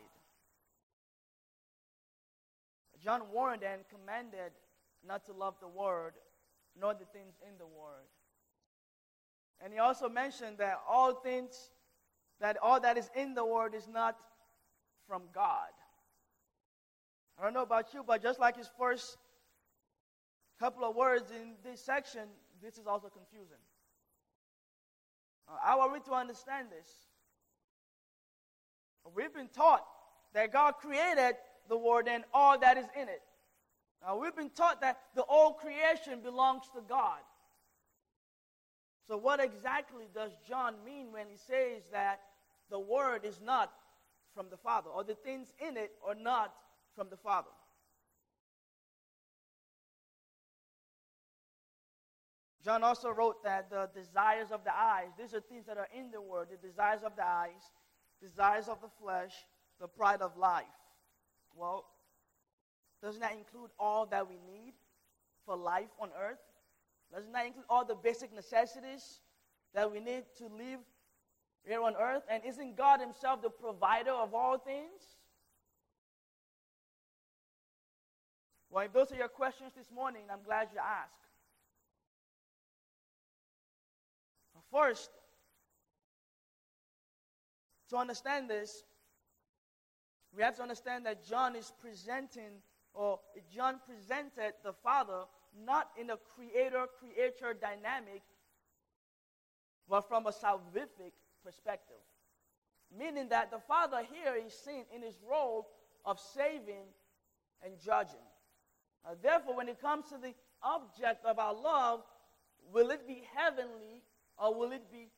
John 3.04 3.22
warned 3.32 3.64
and 3.64 3.82
commanded 3.90 4.52
not 5.08 5.26
to 5.28 5.34
love 5.34 5.56
the 5.62 5.68
word, 5.68 6.14
nor 6.80 6.94
the 6.94 7.06
things 7.14 7.36
in 7.48 7.58
the 7.58 7.66
word. 7.66 8.08
And 9.64 9.74
he 9.74 9.80
also 9.80 10.08
mentioned 10.08 10.58
that 10.60 10.80
all 10.88 11.14
things, 11.14 11.72
that 12.40 12.58
all 12.62 12.80
that 12.80 12.98
is 12.98 13.10
in 13.16 13.34
the 13.34 13.46
word 13.46 13.74
is 13.74 13.88
not 13.88 14.16
from 15.08 15.24
God. 15.34 15.70
I 17.40 17.44
don't 17.44 17.54
know 17.54 17.64
about 17.64 17.94
you, 17.94 18.04
but 18.06 18.22
just 18.22 18.40
like 18.40 18.58
his 18.58 18.70
first 18.78 19.18
couple 20.60 20.84
of 20.84 20.96
words 20.96 21.32
in 21.32 21.54
this 21.64 21.84
section, 21.84 22.24
this 22.62 22.78
is 22.78 22.88
also 22.88 23.10
confusing. 23.10 23.58
Uh, 25.48 25.54
how 25.62 25.82
are 25.82 25.92
we 25.92 26.00
to 26.02 26.14
understand 26.14 26.68
this? 26.72 26.90
We've 29.16 29.34
been 29.34 29.50
taught 29.50 29.86
that 30.34 30.52
God 30.52 30.74
created 30.82 31.36
the 31.70 31.78
Word 31.78 32.08
and 32.08 32.24
all 32.34 32.60
that 32.60 32.78
is 32.78 32.86
in 33.00 33.08
it. 33.08 33.22
Now, 34.06 34.18
we've 34.18 34.36
been 34.36 34.50
taught 34.50 34.82
that 34.82 35.00
the 35.16 35.24
old 35.26 35.58
creation 35.58 36.20
belongs 36.22 36.64
to 36.76 36.82
God. 36.88 37.20
So, 39.08 39.16
what 39.16 39.40
exactly 39.40 40.06
does 40.14 40.32
John 40.48 40.76
mean 40.86 41.14
when 41.14 41.28
he 41.30 41.38
says 41.38 41.84
that 41.92 42.20
the 42.70 42.80
Word 42.80 43.24
is 43.24 43.40
not 43.42 43.72
from 44.36 44.48
the 44.50 44.58
Father, 44.58 44.90
or 44.90 45.04
the 45.04 45.16
things 45.16 45.54
in 45.66 45.78
it 45.78 45.92
are 46.06 46.16
not 46.16 46.54
from 46.96 47.08
the 47.10 47.16
Father? 47.18 47.48
John 52.66 52.84
also 52.84 53.10
wrote 53.10 53.42
that 53.46 53.70
the 53.70 53.90
desires 53.96 54.52
of 54.52 54.66
the 54.66 54.78
eyes, 54.78 55.08
these 55.18 55.34
are 55.34 55.40
things 55.40 55.66
that 55.68 55.78
are 55.78 55.88
in 55.98 56.12
the 56.12 56.22
Word, 56.22 56.50
the 56.52 56.68
desires 56.68 57.00
of 57.06 57.16
the 57.16 57.26
eyes, 57.26 57.72
desires 58.22 58.68
of 58.68 58.82
the 58.82 58.90
flesh, 59.02 59.32
the 59.80 59.88
pride 59.88 60.22
of 60.22 60.36
life. 60.36 60.66
Well, 61.56 61.86
doesn't 63.02 63.22
that 63.22 63.34
include 63.38 63.70
all 63.80 64.06
that 64.08 64.28
we 64.28 64.36
need 64.36 64.74
for 65.46 65.56
life 65.56 65.88
on 65.98 66.10
earth? 66.20 66.40
Doesn't 67.14 67.32
that 67.32 67.46
include 67.46 67.66
all 67.70 67.86
the 67.86 67.96
basic 67.96 68.34
necessities 68.34 69.22
that 69.74 69.92
we 69.92 70.00
need 70.00 70.24
to 70.38 70.46
live 70.46 70.80
here 71.66 71.82
on 71.82 71.96
earth? 71.96 72.24
And 72.30 72.44
isn't 72.46 72.76
God 72.76 73.00
Himself 73.00 73.42
the 73.42 73.50
provider 73.50 74.12
of 74.12 74.34
all 74.34 74.58
things? 74.58 75.18
Well, 78.70 78.86
if 78.86 78.94
those 78.94 79.12
are 79.12 79.16
your 79.16 79.30
questions 79.30 79.72
this 79.76 79.90
morning, 79.94 80.24
I'm 80.32 80.44
glad 80.44 80.68
you 80.74 80.80
asked. 80.80 81.14
First, 84.72 85.10
to 87.90 87.96
understand 87.96 88.50
this, 88.50 88.84
we 90.36 90.44
have 90.44 90.56
to 90.58 90.62
understand 90.62 91.06
that 91.06 91.26
John 91.26 91.56
is 91.56 91.72
presenting, 91.80 92.62
or 92.94 93.20
John 93.54 93.80
presented 93.88 94.54
the 94.64 94.74
Father 94.74 95.26
not 95.66 95.90
in 96.00 96.10
a 96.10 96.18
creator 96.36 96.86
creature 97.00 97.54
dynamic, 97.54 98.22
but 99.90 100.08
from 100.08 100.28
a 100.28 100.32
salvific 100.32 101.14
perspective. 101.44 101.96
Meaning 102.98 103.30
that 103.30 103.52
the 103.52 103.60
Father 103.60 104.02
here 104.12 104.36
is 104.36 104.54
seen 104.54 104.86
in 104.96 105.02
his 105.02 105.16
role 105.30 105.68
of 106.06 106.20
saving 106.20 106.86
and 107.64 107.74
judging. 107.84 108.20
Therefore, 109.22 109.56
when 109.56 109.70
it 109.70 109.82
comes 109.82 110.10
to 110.10 110.18
the 110.18 110.34
object 110.62 111.26
of 111.26 111.40
our 111.40 111.54
love, 111.54 112.02
will 112.74 112.90
it 112.90 113.08
be 113.08 113.24
heavenly 113.36 114.04
or 114.38 114.54
will 114.54 114.72
it 114.72 114.92
be 114.92 115.10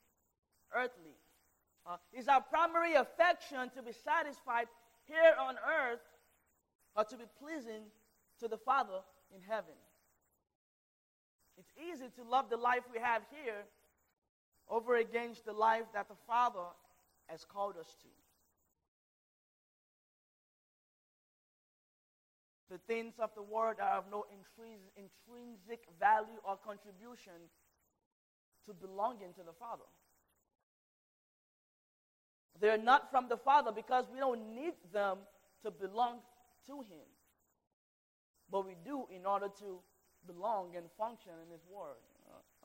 earthly? 0.75 1.17
Uh, 1.87 1.97
is 2.13 2.27
our 2.27 2.41
primary 2.41 2.93
affection 2.93 3.69
to 3.75 3.81
be 3.81 3.91
satisfied 3.91 4.67
here 5.05 5.33
on 5.39 5.55
earth 5.55 6.01
or 6.95 7.03
to 7.03 7.17
be 7.17 7.25
pleasing 7.39 7.83
to 8.39 8.47
the 8.47 8.57
Father 8.57 9.01
in 9.35 9.41
heaven? 9.41 9.75
It's 11.57 11.71
easy 11.77 12.05
to 12.15 12.23
love 12.23 12.49
the 12.49 12.57
life 12.57 12.83
we 12.93 12.99
have 12.99 13.21
here 13.43 13.65
over 14.69 14.95
against 14.95 15.45
the 15.45 15.53
life 15.53 15.83
that 15.93 16.07
the 16.07 16.15
Father 16.27 16.67
has 17.27 17.43
called 17.45 17.75
us 17.77 17.95
to. 18.01 18.07
The 22.69 22.77
things 22.87 23.15
of 23.19 23.31
the 23.35 23.41
world 23.41 23.77
are 23.81 23.97
of 23.97 24.05
no 24.11 24.25
intrinsic 24.31 25.85
value 25.99 26.39
or 26.43 26.55
contribution 26.55 27.49
to 28.67 28.73
belonging 28.73 29.33
to 29.33 29.43
the 29.43 29.53
Father. 29.59 29.89
They're 32.59 32.77
not 32.77 33.09
from 33.09 33.27
the 33.27 33.37
Father 33.37 33.71
because 33.71 34.05
we 34.13 34.19
don't 34.19 34.53
need 34.55 34.73
them 34.93 35.17
to 35.63 35.71
belong 35.71 36.19
to 36.67 36.81
Him. 36.81 37.07
But 38.51 38.65
we 38.65 38.75
do 38.83 39.05
in 39.13 39.25
order 39.25 39.47
to 39.59 39.79
belong 40.25 40.75
and 40.75 40.85
function 40.97 41.31
in 41.45 41.51
His 41.51 41.61
Word. 41.69 41.97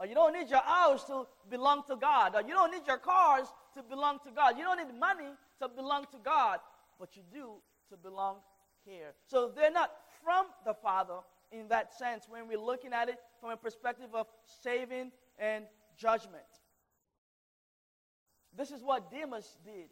Uh, 0.01 0.05
you 0.05 0.15
don't 0.15 0.33
need 0.33 0.51
your 0.51 0.63
house 0.63 1.05
to 1.05 1.27
belong 1.49 1.83
to 1.89 1.97
God. 1.97 2.35
Or 2.35 2.43
you 2.43 2.55
don't 2.55 2.73
need 2.73 2.87
your 2.87 2.99
cars 2.99 3.47
to 3.75 3.83
belong 3.83 4.19
to 4.25 4.31
God. 4.35 4.59
You 4.59 4.65
don't 4.65 4.79
need 4.79 4.99
money 4.99 5.31
to 5.61 5.69
belong 5.69 6.07
to 6.13 6.19
God. 6.25 6.59
But 6.99 7.17
you 7.17 7.23
do 7.33 7.55
to 7.91 7.97
belong 7.97 8.37
here. 8.85 9.15
So 9.27 9.53
they're 9.55 9.71
not 9.71 9.93
from 10.23 10.47
the 10.65 10.75
Father 10.75 11.21
in 11.53 11.69
that 11.69 11.95
sense 11.95 12.27
when 12.29 12.49
we're 12.49 12.59
looking 12.59 12.93
at 12.93 13.09
it 13.09 13.19
from 13.41 13.51
a 13.51 13.57
perspective 13.57 14.09
of 14.15 14.27
saving 14.63 15.13
and 15.39 15.65
judgment. 15.97 16.43
This 18.57 18.71
is 18.71 18.83
what 18.83 19.11
Demas 19.11 19.59
did. 19.65 19.89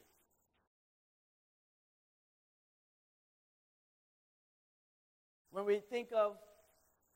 When 5.52 5.64
we 5.64 5.80
think 5.90 6.08
of 6.16 6.36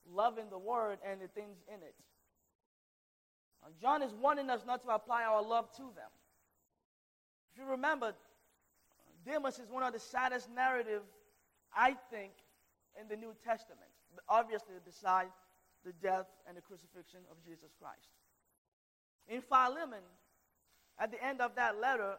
loving 0.09 0.51
the 0.51 0.59
word 0.59 0.99
and 1.05 1.21
the 1.21 1.29
things 1.29 1.57
in 1.69 1.83
it, 1.83 1.95
John 3.81 4.03
is 4.03 4.13
warning 4.15 4.49
us 4.49 4.61
not 4.65 4.83
to 4.83 4.91
apply 4.91 5.25
our 5.25 5.43
love 5.43 5.73
to 5.77 5.83
them. 5.83 6.11
If 7.53 7.59
you 7.59 7.71
remember, 7.71 8.13
Demas 9.25 9.59
is 9.59 9.69
one 9.71 9.83
of 9.83 9.93
the 9.93 9.99
saddest 9.99 10.49
narratives, 10.55 11.09
I 11.75 11.97
think, 12.11 12.33
in 13.01 13.09
the 13.09 13.17
New 13.17 13.35
Testament. 13.45 13.91
Obviously, 14.29 14.75
beside 14.85 15.29
the 15.85 15.93
death 16.03 16.27
and 16.47 16.57
the 16.57 16.61
crucifixion 16.61 17.21
of 17.31 17.37
Jesus 17.45 17.71
Christ. 17.81 18.09
In 19.29 19.41
Philemon, 19.41 20.05
at 20.99 21.11
the 21.11 21.25
end 21.25 21.41
of 21.41 21.57
that 21.57 21.81
letter, 21.81 22.17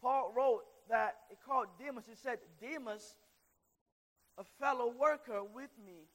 Paul 0.00 0.32
wrote 0.34 0.62
that 0.88 1.16
he 1.28 1.36
called 1.44 1.66
Demas. 1.78 2.04
He 2.08 2.16
said, 2.16 2.38
Demas, 2.60 3.16
a 4.38 4.44
fellow 4.60 4.92
worker 4.98 5.42
with 5.44 5.70
me, 5.84 6.08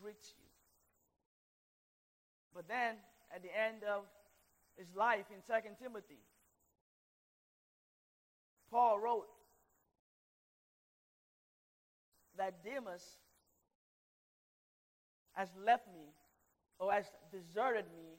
greets 0.00 0.34
you. 0.36 0.44
But 2.54 2.68
then, 2.68 2.96
at 3.34 3.42
the 3.42 3.48
end 3.48 3.84
of 3.84 4.04
his 4.76 4.88
life 4.94 5.26
in 5.30 5.40
2 5.46 5.68
Timothy, 5.82 6.20
Paul 8.70 8.98
wrote 8.98 9.26
that 12.36 12.64
Demas 12.64 13.02
has 15.32 15.48
left 15.64 15.86
me 15.92 16.08
or 16.78 16.92
has 16.92 17.06
deserted 17.30 17.84
me 17.96 18.18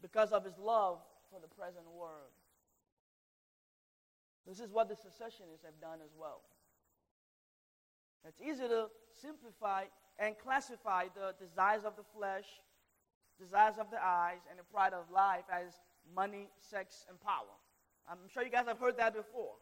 because 0.00 0.32
of 0.32 0.44
his 0.44 0.58
love 0.58 0.98
for 1.30 1.40
the 1.40 1.48
present 1.48 1.84
world. 1.92 2.32
This 4.46 4.60
is 4.60 4.72
what 4.72 4.88
the 4.88 4.96
secessionists 4.96 5.64
have 5.64 5.78
done 5.80 5.98
as 6.04 6.10
well. 6.18 6.40
It's 8.26 8.40
easy 8.40 8.68
to 8.68 8.88
simplify 9.20 9.84
and 10.18 10.34
classify 10.38 11.04
the 11.14 11.34
desires 11.38 11.84
of 11.84 11.94
the 11.96 12.02
flesh, 12.16 12.46
desires 13.38 13.76
of 13.78 13.90
the 13.90 14.02
eyes, 14.02 14.40
and 14.50 14.58
the 14.58 14.64
pride 14.64 14.92
of 14.92 15.10
life 15.10 15.44
as 15.52 15.72
money, 16.14 16.48
sex, 16.58 17.06
and 17.08 17.20
power. 17.20 17.54
I'm 18.10 18.18
sure 18.32 18.42
you 18.42 18.50
guys 18.50 18.66
have 18.66 18.78
heard 18.78 18.96
that 18.96 19.14
before. 19.14 19.54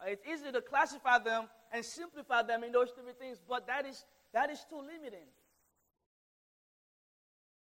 Uh, 0.00 0.08
it's 0.08 0.24
easy 0.26 0.50
to 0.50 0.60
classify 0.60 1.18
them 1.18 1.44
and 1.72 1.84
simplify 1.84 2.42
them 2.42 2.64
in 2.64 2.72
those 2.72 2.90
three 2.90 3.12
things, 3.18 3.38
but 3.46 3.66
that 3.66 3.86
is, 3.86 4.04
that 4.32 4.50
is 4.50 4.64
too 4.68 4.80
limiting. 4.80 5.28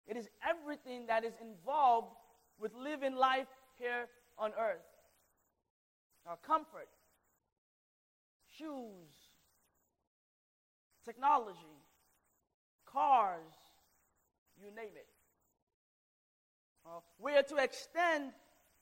It 0.06 0.18
is 0.18 0.30
everything 0.48 1.08
that 1.08 1.24
is 1.24 1.34
involved 1.42 2.16
with 2.60 2.74
living 2.74 3.16
life 3.16 3.48
here 3.78 4.08
on 4.38 4.52
earth. 4.60 4.86
Our 6.26 6.38
comfort, 6.38 6.90
shoes, 8.58 9.27
technology, 11.08 11.80
cars, 12.86 13.56
you 14.62 14.68
name 14.76 14.96
it. 14.96 15.08
Uh, 16.86 17.00
we 17.18 17.34
are 17.34 17.44
to 17.44 17.56
extend 17.56 18.32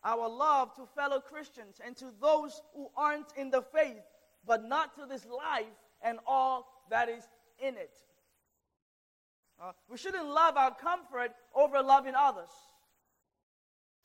our 0.04 0.28
love 0.28 0.74
to 0.76 0.88
fellow 0.96 1.20
Christians 1.20 1.80
and 1.86 1.96
to 1.98 2.06
those 2.20 2.62
who 2.74 2.90
aren't 2.98 3.28
in 3.38 3.52
the 3.52 3.62
faith, 3.62 4.02
but 4.46 4.64
not 4.64 4.96
to 4.96 5.06
this 5.06 5.26
life 5.26 5.66
and 6.02 6.18
all 6.26 6.68
that 6.90 7.10
is 7.10 7.24
in 7.60 7.76
it. 7.76 7.96
Uh, 9.62 9.72
we 9.90 9.98
shouldn't 9.98 10.28
love 10.28 10.58
our 10.58 10.74
comfort 10.76 11.32
over 11.56 11.82
loving 11.82 12.14
others. 12.18 12.50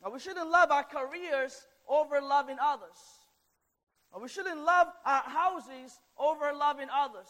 Uh, 0.05 0.11
we 0.11 0.19
shouldn't 0.19 0.51
love 0.51 0.71
our 0.71 0.85
careers 0.85 1.67
over 1.89 2.21
loving 2.21 2.57
others. 2.63 2.99
Uh, 4.15 4.19
we 4.21 4.29
shouldn't 4.29 4.63
love 4.63 4.89
our 5.07 5.23
houses 5.23 5.99
over 6.19 6.53
loving 6.53 6.89
others. 6.95 7.29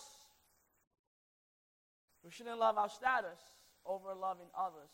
We 2.24 2.30
shouldn't 2.30 2.58
love 2.58 2.76
our 2.76 2.88
status 2.88 3.40
over 3.86 4.14
loving 4.14 4.48
others. 4.56 4.90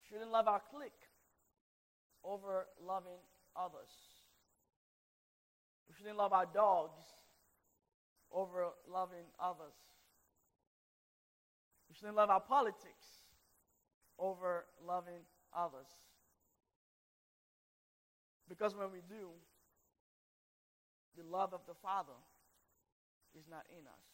We 0.00 0.08
shouldn't 0.08 0.30
love 0.30 0.46
our 0.46 0.60
clique 0.70 0.92
over 2.24 2.66
loving 2.84 3.20
others. 3.56 3.90
We 5.88 5.94
shouldn't 5.96 6.16
love 6.16 6.32
our 6.32 6.46
dogs 6.46 7.00
over 8.30 8.68
loving 8.90 9.26
others. 9.38 9.74
We 11.88 11.96
shouldn't 11.96 12.16
love 12.16 12.30
our 12.30 12.40
politics 12.40 13.06
over 14.18 14.64
loving 14.86 15.20
others. 15.54 15.88
Because 18.48 18.74
when 18.74 18.92
we 18.92 19.00
do, 19.08 19.28
the 21.16 21.24
love 21.24 21.52
of 21.52 21.60
the 21.66 21.74
Father 21.82 22.16
is 23.38 23.44
not 23.50 23.64
in 23.70 23.86
us. 23.86 24.11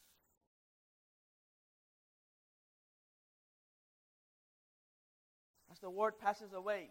As 5.78 5.82
the 5.82 5.90
word 5.90 6.18
passes 6.18 6.52
away, 6.52 6.88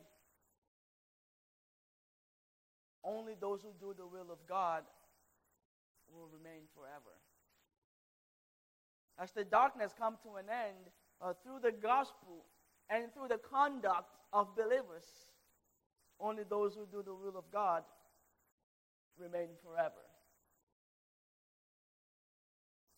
only 3.03 3.33
those 3.38 3.61
who 3.61 3.73
do 3.79 3.93
the 3.97 4.07
will 4.07 4.31
of 4.31 4.38
God 4.47 4.83
will 6.09 6.29
remain 6.31 6.61
forever. 6.73 7.17
As 9.19 9.31
the 9.31 9.43
darkness 9.43 9.93
comes 9.97 10.19
to 10.23 10.35
an 10.38 10.45
end 10.49 10.88
uh, 11.21 11.33
through 11.43 11.59
the 11.61 11.71
gospel 11.71 12.45
and 12.89 13.13
through 13.13 13.27
the 13.27 13.39
conduct 13.39 14.15
of 14.31 14.55
believers, 14.55 15.03
only 16.21 16.43
those 16.49 16.75
who 16.75 16.85
do 16.89 17.03
the 17.03 17.13
will 17.13 17.38
of 17.38 17.43
God 17.51 17.83
remain 19.19 19.49
forever. 19.65 19.95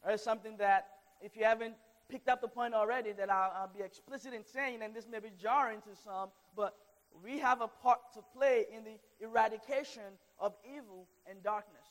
There's 0.06 0.22
something 0.22 0.58
that, 0.58 0.88
if 1.20 1.36
you 1.36 1.46
haven't 1.46 1.76
picked 2.10 2.28
up 2.28 2.42
the 2.42 2.48
point 2.48 2.74
already, 2.74 3.12
that 3.14 3.30
I'll, 3.30 3.54
I'll 3.56 3.72
be 3.76 3.84
explicit 3.84 4.34
in 4.34 4.44
saying, 4.44 4.82
and 4.82 4.94
this 4.94 5.08
may 5.10 5.20
be 5.20 5.30
jarring 5.40 5.82
to 5.82 5.96
some, 6.04 6.30
but 6.56 6.76
we 7.24 7.40
have 7.40 7.62
a 7.62 7.68
part 7.68 8.00
to 8.14 8.22
play 8.36 8.66
in 8.76 8.84
the 8.84 9.26
eradication 9.26 10.18
of 10.40 10.54
evil 10.66 11.08
and 11.30 11.42
darkness. 11.44 11.86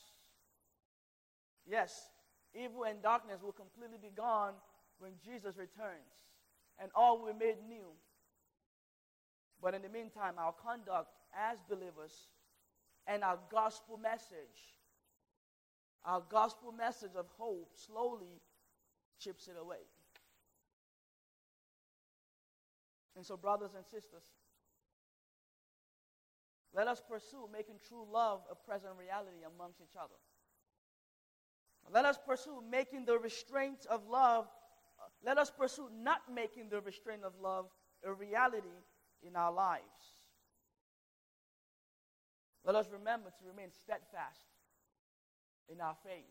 Yes, 1.67 2.11
evil 2.55 2.85
and 2.85 3.03
darkness 3.03 3.43
will 3.43 3.53
completely 3.53 3.99
be 4.01 4.11
gone 4.15 4.55
when 4.99 5.13
Jesus 5.25 5.57
returns, 5.57 6.13
and 6.81 6.91
all 6.95 7.19
will 7.19 7.33
be 7.33 7.47
made 7.47 7.57
new. 7.69 7.87
But 9.63 9.75
in 9.75 9.83
the 9.83 9.89
meantime, 9.89 10.35
our 10.39 10.53
conduct 10.53 11.09
as 11.37 11.59
believers 11.69 12.29
and 13.07 13.23
our 13.23 13.39
gospel 13.51 13.99
message, 13.99 14.75
our 16.05 16.23
gospel 16.29 16.73
message 16.73 17.17
of 17.17 17.27
hope, 17.39 17.71
slowly 17.75 18.41
chips 19.19 19.49
it 19.49 19.57
away. 19.61 19.79
And 23.19 23.27
so, 23.27 23.37
brothers 23.37 23.73
and 23.75 23.85
sisters, 23.85 24.23
let 26.73 26.87
us 26.87 27.03
pursue 27.11 27.49
making 27.53 27.81
true 27.89 28.07
love 28.09 28.43
a 28.49 28.55
present 28.55 28.93
reality 28.97 29.39
amongst 29.45 29.81
each 29.81 29.97
other. 30.01 30.15
Let 31.93 32.05
us 32.05 32.17
pursue 32.25 32.63
making 32.71 33.07
the 33.07 33.19
restraint 33.19 33.87
of 33.91 34.07
love, 34.09 34.47
let 35.27 35.37
us 35.37 35.51
pursue 35.51 35.89
not 36.01 36.33
making 36.33 36.69
the 36.69 36.81
restraint 36.81 37.25
of 37.25 37.33
love 37.43 37.67
a 38.05 38.13
reality 38.13 38.69
in 39.27 39.35
our 39.35 39.53
lives. 39.53 39.83
Let 42.65 42.77
us 42.77 42.87
remember 42.93 43.31
to 43.31 43.49
remain 43.49 43.73
steadfast 43.73 44.47
in 45.69 45.81
our 45.81 45.97
faith. 46.05 46.23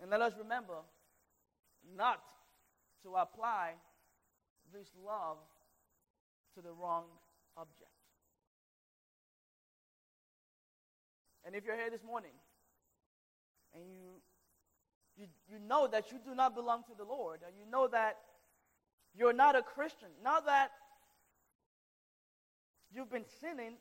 And 0.00 0.12
let 0.12 0.20
us 0.20 0.34
remember 0.38 0.76
not 1.96 2.22
to 3.02 3.16
apply 3.16 3.72
this 4.72 4.88
love 5.04 5.38
to 6.54 6.62
the 6.62 6.72
wrong 6.72 7.04
object. 7.56 7.90
And 11.44 11.54
if 11.54 11.64
you're 11.64 11.76
here 11.76 11.90
this 11.90 12.04
morning 12.04 12.32
and 13.74 13.84
you, 13.90 14.20
you, 15.16 15.26
you 15.48 15.58
know 15.66 15.86
that 15.86 16.12
you 16.12 16.18
do 16.24 16.34
not 16.34 16.54
belong 16.54 16.82
to 16.84 16.92
the 16.96 17.04
Lord, 17.04 17.40
and 17.46 17.54
you 17.58 17.70
know 17.70 17.88
that 17.88 18.18
you're 19.14 19.32
not 19.32 19.56
a 19.56 19.62
Christian, 19.62 20.08
not 20.22 20.46
that 20.46 20.70
you've 22.92 23.10
been 23.10 23.24
sinning 23.40 23.74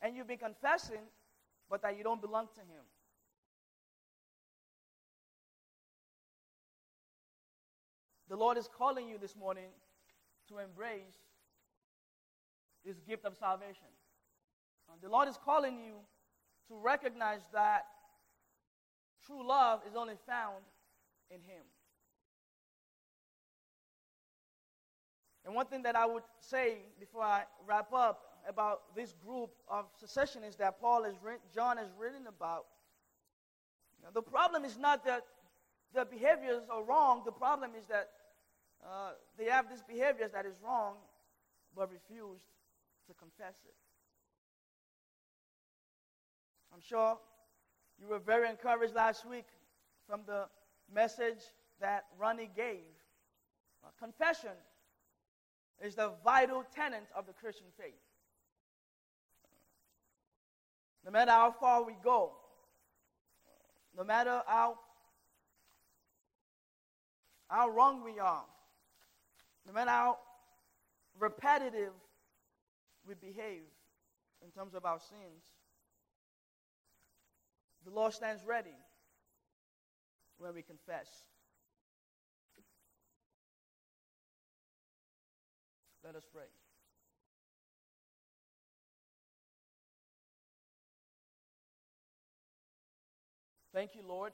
and 0.00 0.16
you've 0.16 0.28
been 0.28 0.38
confessing, 0.38 1.02
but 1.68 1.82
that 1.82 1.96
you 1.98 2.04
don't 2.04 2.20
belong 2.20 2.46
to 2.54 2.60
Him. 2.60 2.84
The 8.28 8.36
Lord 8.36 8.58
is 8.58 8.68
calling 8.76 9.08
you 9.08 9.16
this 9.18 9.34
morning 9.34 9.70
to 10.48 10.58
embrace 10.58 11.16
this 12.84 13.00
gift 13.00 13.24
of 13.24 13.36
salvation. 13.36 13.88
The 15.02 15.08
Lord 15.08 15.28
is 15.28 15.38
calling 15.44 15.78
you 15.78 15.94
to 16.68 16.74
recognize 16.76 17.40
that 17.52 17.86
true 19.26 19.46
love 19.46 19.80
is 19.88 19.96
only 19.96 20.14
found 20.26 20.64
in 21.30 21.36
Him. 21.36 21.62
And 25.44 25.54
one 25.54 25.66
thing 25.66 25.82
that 25.84 25.96
I 25.96 26.04
would 26.04 26.24
say 26.40 26.78
before 27.00 27.22
I 27.22 27.44
wrap 27.66 27.92
up 27.92 28.20
about 28.46 28.94
this 28.94 29.14
group 29.26 29.50
of 29.68 29.86
secessionists 29.98 30.56
that 30.56 30.80
Paul 30.80 31.04
written, 31.22 31.40
John 31.54 31.78
has 31.78 31.88
written 31.98 32.26
about. 32.26 32.66
Now, 34.02 34.10
the 34.12 34.22
problem 34.22 34.64
is 34.64 34.76
not 34.78 35.04
that 35.06 35.22
their 35.94 36.04
behaviors 36.04 36.64
are 36.70 36.82
wrong. 36.82 37.22
The 37.24 37.32
problem 37.32 37.70
is 37.78 37.86
that 37.86 38.10
uh, 38.84 39.10
they 39.36 39.46
have 39.46 39.68
this 39.68 39.82
behavior 39.82 40.28
that 40.32 40.46
is 40.46 40.54
wrong, 40.64 40.94
but 41.76 41.90
refused 41.90 42.44
to 43.06 43.14
confess 43.14 43.54
it. 43.66 43.74
I'm 46.72 46.80
sure 46.80 47.18
you 48.00 48.08
were 48.08 48.18
very 48.18 48.48
encouraged 48.48 48.94
last 48.94 49.26
week 49.26 49.46
from 50.06 50.20
the 50.26 50.46
message 50.92 51.40
that 51.80 52.04
Ronnie 52.18 52.50
gave. 52.54 52.84
Uh, 53.84 53.88
confession 53.98 54.56
is 55.82 55.94
the 55.94 56.12
vital 56.24 56.64
tenet 56.74 57.06
of 57.16 57.26
the 57.26 57.32
Christian 57.32 57.66
faith. 57.78 57.94
No 61.04 61.10
matter 61.10 61.30
how 61.30 61.52
far 61.52 61.84
we 61.84 61.94
go, 62.02 62.32
no 63.96 64.04
matter 64.04 64.42
how, 64.46 64.78
how 67.48 67.68
wrong 67.68 68.04
we 68.04 68.18
are, 68.18 68.44
no 69.68 69.74
matter 69.74 69.90
how 69.90 70.18
repetitive 71.18 71.92
we 73.06 73.14
behave 73.14 73.62
in 74.42 74.50
terms 74.50 74.74
of 74.74 74.86
our 74.86 74.98
sins, 74.98 75.44
the 77.84 77.90
Lord 77.90 78.14
stands 78.14 78.42
ready 78.46 78.74
when 80.38 80.54
we 80.54 80.62
confess. 80.62 81.08
Let 86.02 86.16
us 86.16 86.24
pray. 86.32 86.44
Thank 93.74 93.94
you, 93.94 94.02
Lord. 94.08 94.32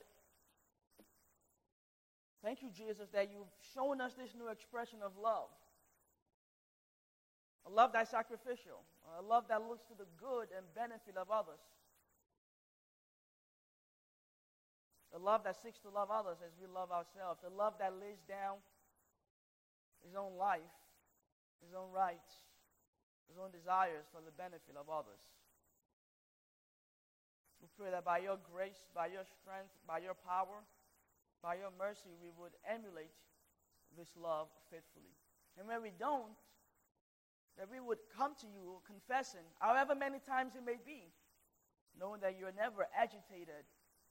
Thank 2.45 2.61
you, 2.61 2.69
Jesus, 2.69 3.09
that 3.09 3.33
you've 3.33 3.49
shown 3.73 3.97
us 3.97 4.13
this 4.13 4.29
new 4.37 4.53
expression 4.53 5.01
of 5.01 5.17
love. 5.17 5.49
A 7.65 7.71
love 7.73 7.89
that's 7.89 8.13
sacrificial, 8.13 8.85
a 9.17 9.25
love 9.25 9.49
that 9.49 9.65
looks 9.65 9.81
to 9.89 9.97
the 9.97 10.05
good 10.21 10.53
and 10.53 10.61
benefit 10.77 11.17
of 11.17 11.33
others. 11.33 11.57
A 15.09 15.17
love 15.17 15.41
that 15.49 15.57
seeks 15.57 15.81
to 15.81 15.89
love 15.89 16.13
others 16.13 16.37
as 16.45 16.53
we 16.61 16.69
love 16.69 16.93
ourselves. 16.93 17.41
A 17.41 17.49
love 17.49 17.81
that 17.81 17.97
lays 17.97 18.21
down 18.29 18.61
his 20.05 20.13
own 20.13 20.37
life, 20.37 20.77
his 21.65 21.73
own 21.73 21.89
rights, 21.89 22.45
his 23.25 23.41
own 23.41 23.49
desires 23.49 24.05
for 24.13 24.21
the 24.21 24.29
benefit 24.37 24.77
of 24.77 24.85
others. 24.85 25.17
We 27.57 27.73
pray 27.73 27.89
that 27.89 28.05
by 28.05 28.21
your 28.21 28.37
grace, 28.53 28.85
by 28.93 29.09
your 29.09 29.25
strength, 29.25 29.73
by 29.89 29.97
your 29.97 30.13
power, 30.13 30.61
by 31.45 31.61
your 31.61 31.69
mercy, 31.77 32.17
we 32.17 32.33
would 32.41 32.57
emulate 32.65 33.13
this 33.93 34.09
love 34.17 34.49
faithfully. 34.73 35.13
And 35.61 35.69
when 35.69 35.85
we 35.85 35.93
don't, 35.93 36.33
that 37.61 37.69
we 37.69 37.77
would 37.77 38.01
come 38.09 38.33
to 38.41 38.49
you 38.49 38.81
confessing, 38.81 39.45
however 39.61 39.93
many 39.93 40.17
times 40.25 40.57
it 40.57 40.65
may 40.65 40.81
be, 40.81 41.13
knowing 41.93 42.19
that 42.25 42.33
you 42.33 42.49
are 42.49 42.57
never 42.57 42.89
agitated 42.97 43.61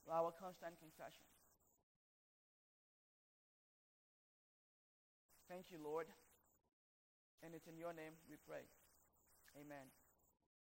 by 0.07 0.15
our 0.15 0.31
constant 0.31 0.79
confession. 0.79 1.27
Thank 5.51 5.67
you, 5.69 5.77
Lord. 5.83 6.07
And 7.43 7.53
it's 7.53 7.67
in 7.67 7.77
your 7.77 7.93
name 7.93 8.15
we 8.31 8.39
pray. 8.47 8.63
Amen. 9.59 9.91